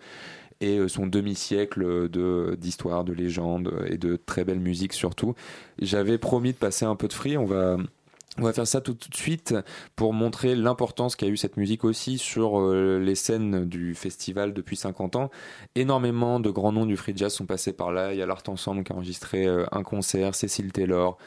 et 0.60 0.78
euh, 0.78 0.88
son 0.88 1.06
demi-siècle 1.06 2.08
de 2.08 2.56
d'histoire, 2.60 3.04
de 3.04 3.12
légende 3.12 3.72
et 3.88 3.98
de 3.98 4.16
très 4.16 4.44
belle 4.44 4.60
musique 4.60 4.92
surtout. 4.92 5.34
J'avais 5.80 6.18
promis 6.18 6.52
de 6.52 6.58
passer 6.58 6.84
un 6.84 6.96
peu 6.96 7.08
de 7.08 7.12
free, 7.12 7.36
on 7.36 7.44
va 7.44 7.76
on 8.38 8.44
va 8.44 8.52
faire 8.52 8.66
ça 8.66 8.80
tout, 8.80 8.92
de 8.92 9.14
suite 9.14 9.54
pour 9.96 10.12
montrer 10.12 10.54
l'importance 10.54 11.16
qu'a 11.16 11.26
eu 11.26 11.36
cette 11.36 11.56
musique 11.56 11.84
aussi 11.84 12.18
sur 12.18 12.60
euh, 12.60 12.98
les 12.98 13.16
scènes 13.16 13.64
du 13.64 13.94
festival 13.94 14.52
depuis 14.54 14.76
50 14.76 15.16
ans. 15.16 15.30
Énormément 15.74 16.38
de 16.38 16.50
grands 16.50 16.72
noms 16.72 16.86
du 16.86 16.96
free 16.96 17.14
jazz 17.16 17.32
sont 17.32 17.46
passés 17.46 17.72
par 17.72 17.90
là. 17.90 18.12
Il 18.12 18.18
y 18.18 18.22
a 18.22 18.26
l'Art 18.26 18.42
Ensemble 18.46 18.84
qui 18.84 18.92
a 18.92 18.96
enregistré 18.96 19.46
euh, 19.46 19.66
un 19.72 19.82
concert, 19.82 20.36
Cécile 20.36 20.70
Taylor, 20.72 21.18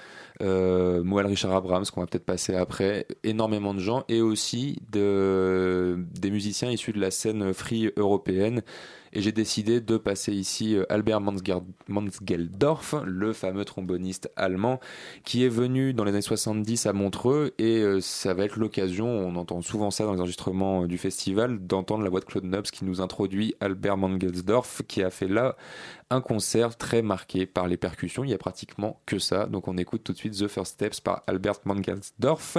euh, 0.41 1.03
Moël 1.03 1.25
Richard 1.27 1.53
Abrams, 1.53 1.85
qu'on 1.85 1.99
va 1.99 2.07
peut-être 2.07 2.25
passer 2.25 2.55
après, 2.55 3.05
énormément 3.23 3.73
de 3.73 3.79
gens, 3.79 4.05
et 4.07 4.21
aussi 4.21 4.81
de, 4.89 5.97
des 6.17 6.31
musiciens 6.31 6.71
issus 6.71 6.93
de 6.93 7.01
la 7.01 7.11
scène 7.11 7.53
free 7.53 7.91
européenne. 7.97 8.61
Et 9.13 9.21
j'ai 9.21 9.33
décidé 9.33 9.81
de 9.81 9.97
passer 9.97 10.31
ici 10.31 10.75
euh, 10.75 10.85
Albert 10.89 11.19
Mansgeldorf, 11.19 12.95
le 13.05 13.33
fameux 13.33 13.65
tromboniste 13.65 14.31
allemand, 14.37 14.79
qui 15.25 15.43
est 15.43 15.49
venu 15.49 15.93
dans 15.93 16.05
les 16.05 16.11
années 16.11 16.21
70 16.21 16.85
à 16.85 16.93
Montreux, 16.93 17.53
et 17.57 17.79
euh, 17.79 17.99
ça 17.99 18.33
va 18.33 18.45
être 18.45 18.55
l'occasion, 18.55 19.07
on 19.07 19.35
entend 19.35 19.61
souvent 19.61 19.91
ça 19.91 20.05
dans 20.05 20.13
les 20.13 20.21
enregistrements 20.21 20.83
euh, 20.83 20.87
du 20.87 20.97
festival, 20.97 21.59
d'entendre 21.59 22.03
la 22.03 22.09
voix 22.09 22.21
de 22.21 22.25
Claude 22.25 22.45
Nobs 22.45 22.63
qui 22.63 22.85
nous 22.85 23.01
introduit 23.01 23.53
Albert 23.59 23.97
Mansgeldorf, 23.97 24.81
qui 24.87 25.03
a 25.03 25.09
fait 25.09 25.27
là 25.27 25.57
un 26.09 26.21
concert 26.21 26.77
très 26.77 27.01
marqué 27.01 27.45
par 27.45 27.67
les 27.67 27.77
percussions. 27.77 28.23
Il 28.23 28.29
y 28.29 28.33
a 28.33 28.37
pratiquement 28.37 29.01
que 29.05 29.17
ça. 29.17 29.45
Donc 29.45 29.67
on 29.67 29.77
écoute 29.77 30.03
tout 30.03 30.11
de 30.11 30.17
suite 30.17 30.33
The 30.33 30.47
First 30.47 30.73
Steps 30.73 30.99
par 30.99 31.23
Albert 31.27 31.59
Mangelsdorf, 31.65 32.57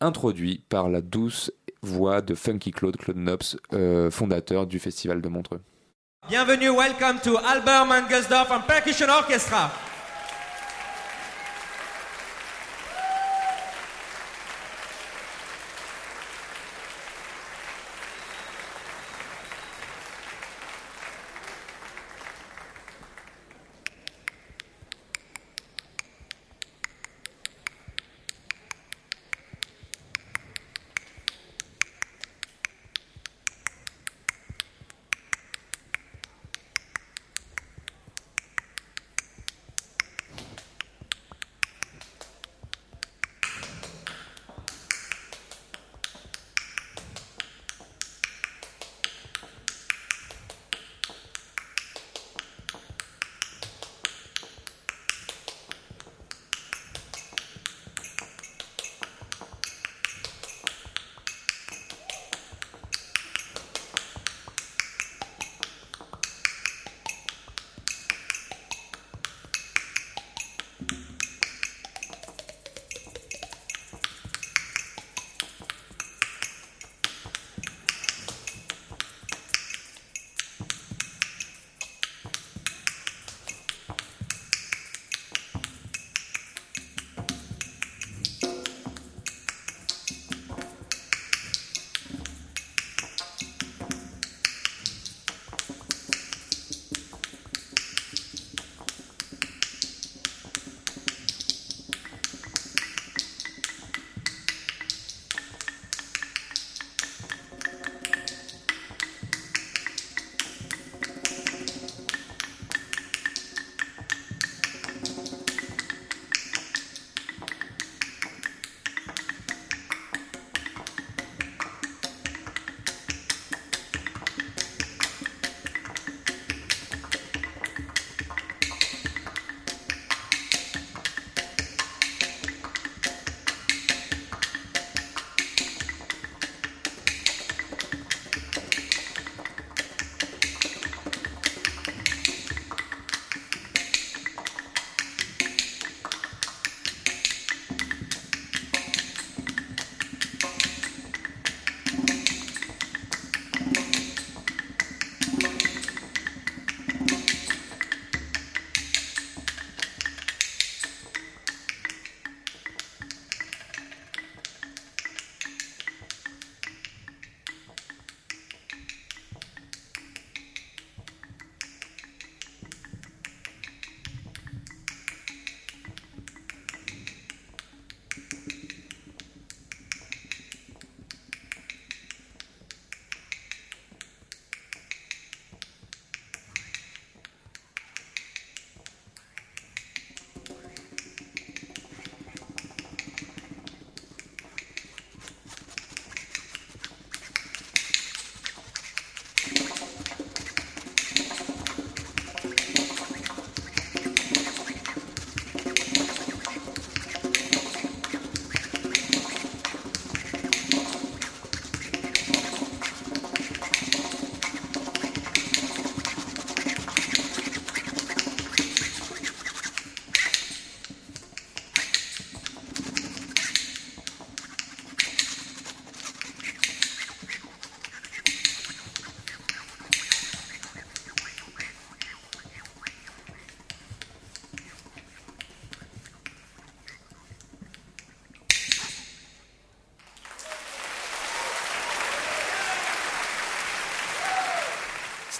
introduit 0.00 0.64
par 0.68 0.88
la 0.88 1.00
douce 1.00 1.52
voix 1.82 2.22
de 2.22 2.34
Funky 2.34 2.70
Claude, 2.70 2.96
Claude 2.96 3.16
Nobs, 3.16 4.10
fondateur 4.10 4.66
du 4.66 4.78
Festival 4.78 5.20
de 5.20 5.28
Montreux. 5.28 5.60
Bienvenue, 6.28 6.74
welcome 6.74 7.20
to 7.20 7.38
Albert 7.38 7.86
Mangelsdorf 7.86 8.50
and 8.50 8.66
Percussion 8.66 9.08
Orchestra. 9.08 9.70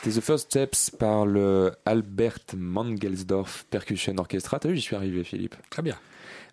C'était 0.06 0.20
The 0.20 0.22
First 0.22 0.46
Steps 0.46 0.90
par 0.96 1.26
le 1.26 1.72
Albert 1.84 2.38
Mangelsdorf 2.56 3.64
Percussion 3.70 4.14
Orchestra. 4.18 4.60
T'as 4.60 4.68
vu, 4.68 4.76
j'y 4.76 4.82
suis 4.82 4.94
arrivé, 4.94 5.24
Philippe. 5.24 5.56
Très 5.68 5.82
bien. 5.82 5.96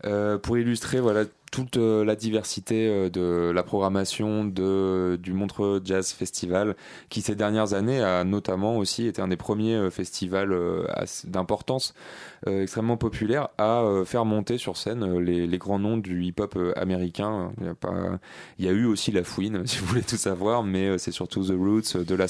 Euh, 0.06 0.40
pour 0.40 0.58
illustrer 0.58 1.00
voilà 1.00 1.26
toute 1.54 1.78
euh, 1.78 2.04
la 2.04 2.16
diversité 2.16 2.88
euh, 2.88 3.10
de 3.12 3.52
la 3.54 3.62
programmation 3.62 4.44
de, 4.44 5.20
du 5.22 5.34
Montreux 5.34 5.80
Jazz 5.86 6.12
Festival, 6.12 6.76
qui 7.10 7.22
ces 7.22 7.36
dernières 7.36 7.76
années 7.76 8.02
a 8.02 8.24
notamment 8.24 8.76
aussi 8.78 9.06
été 9.06 9.22
un 9.22 9.28
des 9.28 9.38
premiers 9.38 9.76
euh, 9.76 9.92
festivals 9.92 10.58
d'importance 11.26 11.94
extrêmement 12.46 12.98
populaire 12.98 13.50
à 13.58 13.86
faire 14.06 14.26
monter 14.26 14.58
sur 14.58 14.76
scène 14.76 15.20
les, 15.20 15.48
les 15.48 15.58
grands 15.58 15.80
noms 15.80 15.98
du 15.98 16.24
hip-hop 16.24 16.58
américain. 16.76 17.54
Il 17.60 17.68
y, 17.68 17.70
a 17.70 17.76
pas... 17.76 18.20
Il 18.60 18.66
y 18.66 18.68
a 18.68 18.72
eu 18.72 18.86
aussi 18.86 19.12
la 19.12 19.24
fouine, 19.24 19.62
si 19.68 19.78
vous 19.78 19.86
voulez 19.86 20.02
tout 20.02 20.18
savoir, 20.18 20.64
mais 20.64 20.98
c'est 20.98 21.12
surtout 21.12 21.46
The 21.46 21.56
Roots, 21.56 21.98
de 21.98 22.16
la 22.16 22.28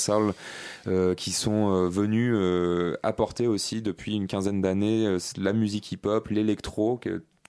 euh, 0.88 1.16
qui 1.16 1.32
sont 1.32 1.90
venus 1.90 2.36
apporter 3.02 3.48
aussi 3.48 3.82
depuis 3.82 4.16
une 4.16 4.28
quinzaine 4.28 4.62
d'années 4.62 5.18
la 5.38 5.54
musique 5.54 5.92
hip-hop, 5.92 6.28
l'électro, 6.28 7.00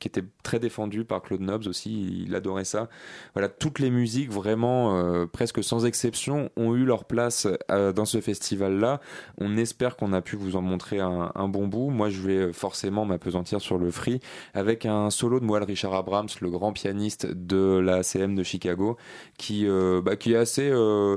qui 0.01 0.09
était 0.09 0.24
très 0.42 0.59
défendu 0.59 1.05
par 1.05 1.22
Claude 1.22 1.40
Nobs 1.40 1.66
aussi, 1.66 2.24
il 2.26 2.34
adorait 2.34 2.64
ça. 2.64 2.88
Voilà, 3.34 3.49
toutes 3.49 3.78
les 3.78 3.90
musiques 3.90 4.30
vraiment 4.30 4.97
euh, 4.97 5.26
presque 5.26 5.62
sans 5.62 5.86
exception 5.86 6.51
ont 6.57 6.74
eu 6.74 6.84
leur 6.84 7.05
place 7.05 7.47
euh, 7.70 7.92
dans 7.92 8.05
ce 8.05 8.20
festival-là. 8.20 9.01
On 9.38 9.57
espère 9.57 9.97
qu'on 9.97 10.12
a 10.12 10.20
pu 10.20 10.36
vous 10.36 10.57
en 10.57 10.62
montrer 10.62 11.01
un, 11.01 11.49
bon 11.49 11.68
bout. 11.68 11.90
Moi, 11.90 12.11
je 12.11 12.20
vais 12.20 12.53
forcément 12.53 13.05
m'apesantir 13.05 13.61
sur 13.61 13.78
le 13.78 13.90
free 13.90 14.20
avec 14.53 14.84
un 14.86 15.11
solo 15.11 15.40
de 15.40 15.45
moi, 15.45 15.61
le 15.61 15.64
Richard 15.64 15.95
Abrams, 15.95 16.28
le 16.40 16.51
grand 16.51 16.72
pianiste 16.72 17.26
de 17.26 17.78
la 17.78 18.03
CM 18.03 18.34
de 18.34 18.42
Chicago, 18.42 18.97
qui, 19.38 19.66
euh, 19.66 20.03
bah, 20.03 20.12
est 20.12 20.36
assez 20.36 20.70
euh, 20.70 21.16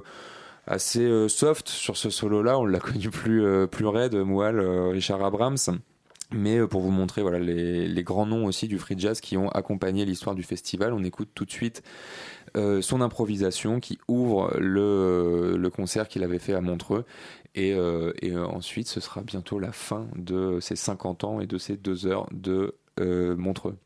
assez 0.67 1.05
euh, 1.05 1.28
soft 1.30 1.69
sur 1.69 1.97
ce 1.97 2.09
solo 2.09 2.43
là 2.43 2.59
on 2.59 2.65
l'a 2.65 2.80
connu 2.82 3.09
plus 3.09 3.43
euh, 3.43 3.65
plus 3.65 3.88
raide 3.88 4.15
Moelle 4.15 4.59
euh, 4.59 4.89
Richard 4.89 5.23
Abrams 5.23 5.57
mais 6.32 6.57
euh, 6.57 6.67
pour 6.67 6.82
vous 6.82 6.91
montrer 6.91 7.21
voilà 7.21 7.39
les, 7.39 8.03
grands 8.03 8.25
noms 8.25 8.45
aussi 8.45 8.67
du 8.67 8.78
free 8.78 8.97
jazz 8.97 9.21
qui 9.21 9.38
ont 9.38 9.49
accompagné 9.49 10.05
l'histoire 10.05 10.36
du 10.36 10.43
festival 10.43 10.93
on 10.93 11.03
écoute 11.03 11.30
tout 11.34 11.45
de 11.45 11.51
suite 11.51 11.84
euh, 12.55 12.82
son 12.82 13.01
improvisation 13.01 13.80
qui 13.80 13.99
ouvre 14.07 14.55
le, 14.57 15.55
le 15.57 15.69
concert 15.69 16.07
qu'il 16.07 16.23
avait 16.23 16.39
fait 16.39 16.53
à 16.53 16.61
Montreux. 16.61 17.05
Et, 17.55 17.73
euh, 17.73 18.13
euh, 18.23 18.45
ensuite 18.45 18.88
ce 18.88 18.99
sera 18.99 19.21
bientôt 19.21 19.59
la 19.59 19.71
fin 19.71 20.07
de 20.15 20.59
ces 20.61 20.75
50 20.75 21.23
ans 21.23 21.39
et 21.39 21.47
de 21.47 21.57
ces 21.57 21.75
deux 21.75 22.05
heures 22.05 22.28
de 22.32 22.75
euh, 22.99 23.36
Montreux 23.36 23.78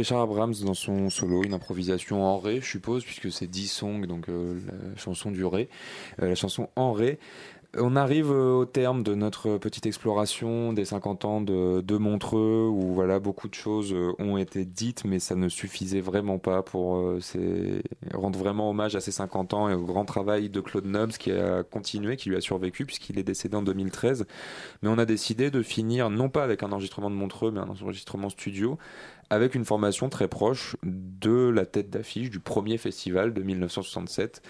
Richard 0.00 0.22
Abrams 0.22 0.54
dans 0.64 0.72
son 0.72 1.10
solo, 1.10 1.42
une 1.44 1.52
improvisation 1.52 2.24
en 2.24 2.38
ré, 2.38 2.62
je 2.62 2.66
suppose, 2.66 3.04
puisque 3.04 3.30
c'est 3.30 3.46
10 3.46 3.68
songs, 3.68 4.06
donc 4.06 4.30
euh, 4.30 4.58
la 4.66 4.96
chanson 4.96 5.30
du 5.30 5.44
ré, 5.44 5.68
euh, 6.22 6.28
la 6.30 6.34
chanson 6.34 6.70
en 6.74 6.94
ré. 6.94 7.18
On 7.78 7.94
arrive 7.94 8.32
euh, 8.32 8.52
au 8.54 8.64
terme 8.64 9.04
de 9.04 9.14
notre 9.14 9.56
petite 9.56 9.86
exploration 9.86 10.72
des 10.72 10.84
50 10.84 11.24
ans 11.24 11.40
de, 11.40 11.96
Montreux, 11.98 12.66
où 12.68 12.94
voilà 12.94 13.20
beaucoup 13.20 13.48
de 13.48 13.54
choses 13.54 13.92
euh, 13.92 14.12
ont 14.18 14.36
été 14.36 14.64
dites, 14.64 15.04
mais 15.04 15.20
ça 15.20 15.36
ne 15.36 15.48
suffisait 15.48 16.00
vraiment 16.00 16.38
pas 16.40 16.64
pour 16.64 16.96
euh, 16.96 17.20
rendre 18.12 18.36
vraiment 18.36 18.70
hommage 18.70 18.96
à 18.96 19.00
ces 19.00 19.12
50 19.12 19.54
ans 19.54 19.68
et 19.68 19.74
au 19.74 19.84
grand 19.84 20.04
travail 20.04 20.50
de 20.50 20.60
Claude 20.60 20.86
Nobs 20.86 21.12
qui 21.12 21.30
a 21.30 21.62
continué, 21.62 22.16
qui 22.16 22.30
lui 22.30 22.36
a 22.36 22.40
survécu 22.40 22.86
puisqu'il 22.86 23.20
est 23.20 23.22
décédé 23.22 23.56
en 23.56 23.62
2013. 23.62 24.26
Mais 24.82 24.88
on 24.88 24.98
a 24.98 25.04
décidé 25.04 25.52
de 25.52 25.62
finir 25.62 26.10
non 26.10 26.28
pas 26.28 26.42
avec 26.42 26.64
un 26.64 26.72
enregistrement 26.72 27.10
de 27.10 27.14
Montreux, 27.14 27.52
mais 27.52 27.60
un 27.60 27.68
enregistrement 27.68 28.30
studio, 28.30 28.78
avec 29.28 29.54
une 29.54 29.64
formation 29.64 30.08
très 30.08 30.26
proche 30.26 30.74
de 30.82 31.48
la 31.48 31.66
tête 31.66 31.88
d'affiche 31.88 32.30
du 32.30 32.40
premier 32.40 32.78
festival 32.78 33.32
de 33.32 33.42
1967. 33.44 34.42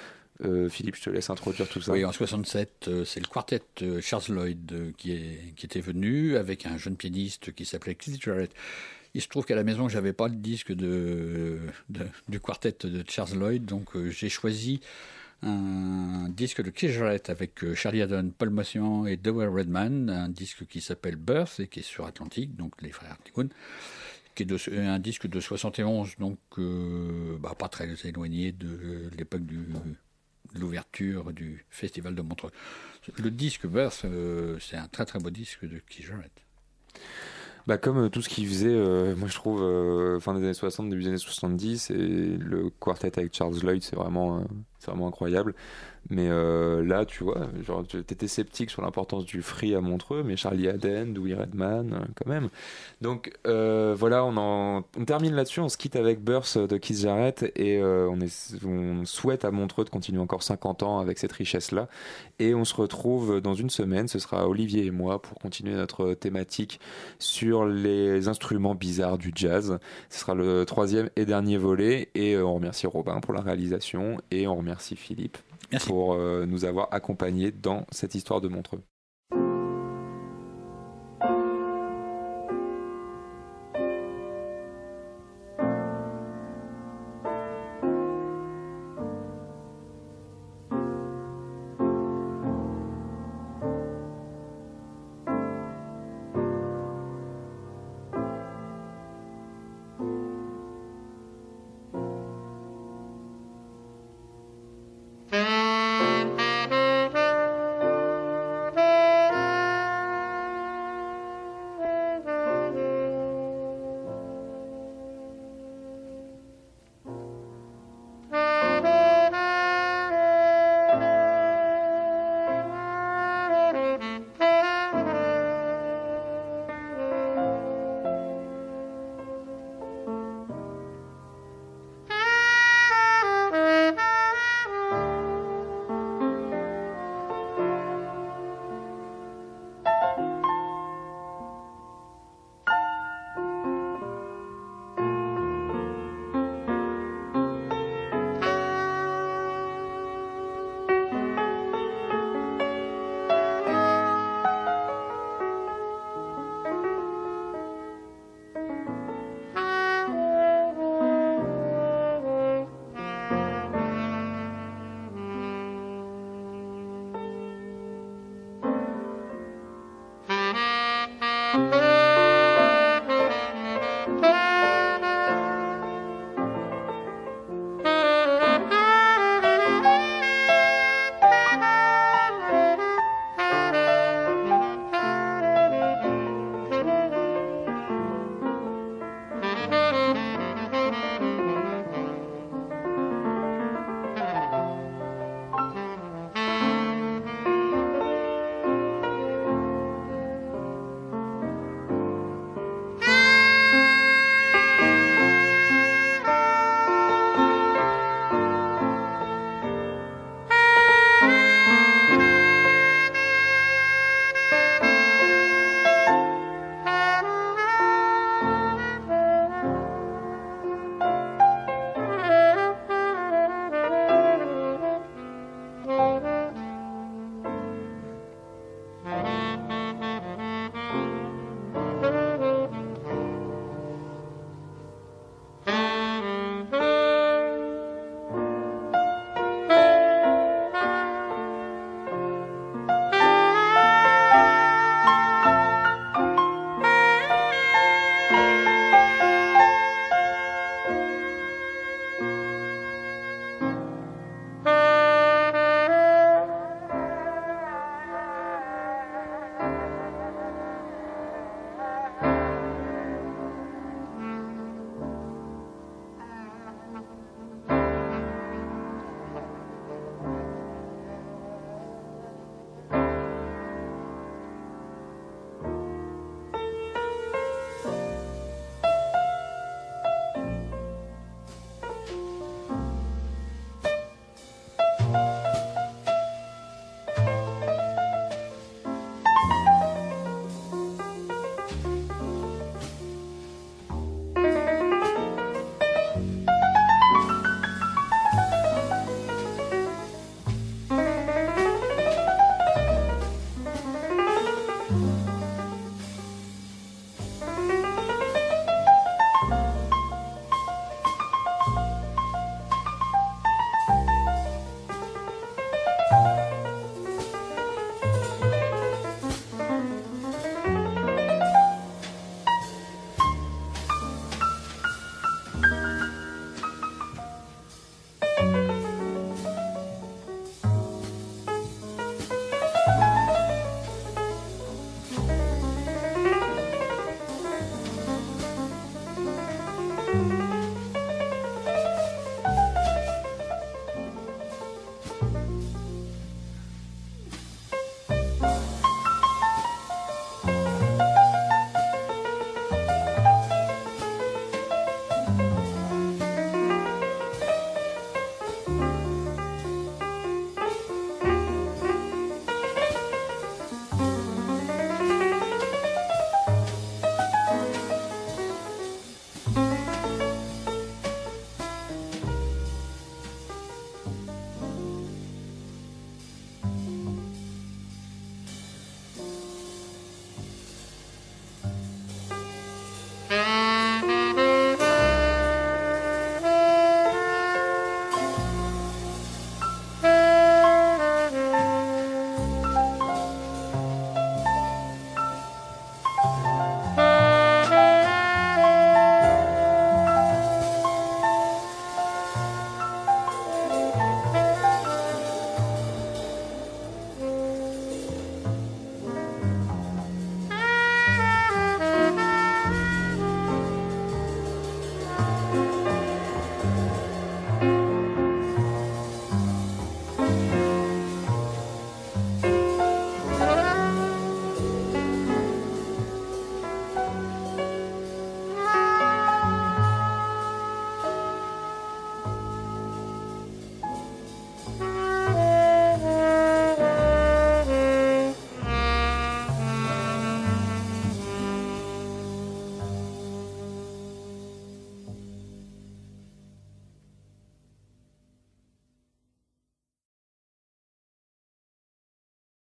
Euh, 0.44 0.68
Philippe, 0.68 0.96
je 0.96 1.02
te 1.02 1.10
laisse 1.10 1.28
introduire 1.30 1.68
tout 1.68 1.80
ça. 1.80 1.92
Oui, 1.92 2.04
en 2.04 2.12
67, 2.12 2.86
euh, 2.88 3.04
c'est 3.04 3.20
le 3.20 3.26
quartet 3.26 3.62
Charles 4.00 4.24
Lloyd 4.28 4.72
euh, 4.72 4.92
qui, 4.96 5.12
était 5.62 5.80
venu 5.80 6.36
avec 6.36 6.66
un 6.66 6.78
jeune 6.78 6.96
pianiste 6.96 7.52
qui 7.52 7.64
s'appelait 7.64 7.94
Keith 7.94 8.22
Jarrett. 8.22 8.52
Il 9.14 9.20
se 9.20 9.28
trouve 9.28 9.44
qu'à 9.44 9.56
la 9.56 9.64
maison, 9.64 9.88
j'avais 9.88 10.12
pas 10.12 10.28
le 10.28 10.36
disque 10.36 10.72
du 10.72 12.40
quartet 12.40 12.76
de 12.84 13.04
Charles 13.08 13.36
Lloyd, 13.36 13.64
donc 13.64 13.88
j'ai 14.08 14.28
choisi 14.28 14.80
un 15.42 16.28
disque 16.28 16.62
de 16.62 16.70
Keith 16.70 16.92
Jarrett 16.92 17.28
avec 17.28 17.74
Charlie 17.74 18.02
Haddon, 18.02 18.30
Paul 18.36 18.50
Mossian 18.50 19.06
et 19.06 19.16
Dewey 19.16 19.46
Redman, 19.46 20.08
un 20.10 20.28
disque 20.28 20.64
qui 20.66 20.80
s'appelle 20.80 21.16
Birth 21.16 21.58
et 21.58 21.66
qui 21.66 21.80
est 21.80 21.82
sur 21.82 22.06
Atlantique, 22.06 22.54
donc 22.54 22.80
les 22.82 22.92
frères 22.92 23.16
Ticoun, 23.24 23.48
qui 24.36 24.44
est 24.44 24.78
un 24.78 25.00
disque 25.00 25.26
de 25.26 25.40
71, 25.40 26.16
donc 26.18 26.38
euh, 26.58 27.36
bah, 27.40 27.56
pas 27.58 27.68
très 27.68 27.92
éloigné 28.04 28.52
de 28.52 29.10
l'époque 29.18 29.44
du 29.44 29.66
l'ouverture 30.54 31.32
du 31.32 31.64
festival 31.70 32.14
de 32.14 32.22
Montreux. 32.22 32.50
Le 33.16 33.30
disque 33.30 33.66
Birth, 33.66 34.02
euh, 34.04 34.58
c'est 34.60 34.76
un 34.76 34.88
très 34.88 35.04
très 35.04 35.18
beau 35.18 35.30
disque 35.30 35.64
de 35.64 35.80
Keith. 35.88 36.10
Bah, 37.66 37.78
comme 37.78 37.98
euh, 37.98 38.08
tout 38.08 38.22
ce 38.22 38.28
qu'il 38.28 38.46
faisait, 38.46 38.68
euh, 38.68 39.14
moi 39.16 39.28
je 39.28 39.34
trouve, 39.34 39.60
fin 40.20 40.34
des 40.34 40.44
années 40.44 40.54
60, 40.54 40.90
début 40.90 41.02
des 41.02 41.08
années 41.08 41.18
70, 41.18 41.90
et 41.90 41.94
le 41.94 42.70
quartet 42.80 43.18
avec 43.18 43.34
Charles 43.34 43.58
Lloyd, 43.62 43.82
c'est 43.82 43.96
vraiment, 43.96 44.44
c'est 44.80 44.90
vraiment 44.90 45.08
incroyable. 45.08 45.54
Mais 46.08 46.28
euh, 46.28 46.82
là, 46.84 47.04
tu 47.04 47.22
vois, 47.22 47.48
genre, 47.64 47.86
tu 47.86 47.98
étais 47.98 48.26
sceptique 48.26 48.70
sur 48.70 48.82
l'importance 48.82 49.26
du 49.26 49.42
free 49.42 49.74
à 49.74 49.80
Montreux, 49.80 50.22
mais 50.24 50.36
Charlie 50.36 50.66
Haden, 50.66 51.12
Dewey 51.12 51.34
Redman, 51.34 51.92
euh, 51.92 52.04
quand 52.16 52.26
même. 52.26 52.48
Donc 53.02 53.32
euh, 53.46 53.94
voilà, 53.96 54.24
on, 54.24 54.36
en, 54.36 54.82
termine 55.04 55.34
là-dessus, 55.34 55.60
on 55.60 55.68
se 55.68 55.76
quitte 55.76 55.96
avec 55.96 56.24
Burst 56.24 56.58
de 56.58 56.78
Keith 56.78 57.00
Jarrett, 57.00 57.52
et 57.54 57.80
on, 57.82 58.18
souhaite 59.04 59.44
à 59.44 59.50
Montreux 59.50 59.84
de 59.84 59.90
continuer 59.90 60.20
encore 60.20 60.42
50 60.42 60.82
ans 60.82 60.98
avec 61.00 61.18
cette 61.18 61.32
richesse-là. 61.32 61.88
Et 62.38 62.54
on 62.54 62.64
se 62.64 62.74
retrouve 62.74 63.40
dans 63.40 63.54
une 63.54 63.70
semaine, 63.70 64.08
ce 64.08 64.18
sera 64.18 64.48
Olivier 64.48 64.86
et 64.86 64.90
moi, 64.90 65.20
pour 65.20 65.38
continuer 65.38 65.74
notre 65.74 66.14
thématique 66.14 66.80
sur 67.18 67.66
les 67.66 68.28
instruments 68.28 68.74
bizarres 68.74 69.18
du 69.18 69.32
jazz. 69.34 69.78
Ce 70.08 70.20
sera 70.20 70.34
le 70.34 70.64
troisième 70.64 71.10
et 71.16 71.26
dernier 71.26 71.58
volet. 71.58 72.08
Et 72.14 72.38
on 72.38 72.54
remercie 72.54 72.86
Robin 72.86 73.20
pour 73.20 73.34
la 73.34 73.42
réalisation 73.42 74.18
et 74.30 74.46
on 74.46 74.56
remercie 74.56 74.69
Philippe 74.78 75.38
pour 75.86 76.14
euh, 76.14 76.46
nous 76.46 76.64
avoir 76.64 76.88
accompagnés 76.92 77.50
dans 77.50 77.86
cette 77.90 78.14
histoire 78.14 78.40
de 78.40 78.48
Montreux. 78.48 78.82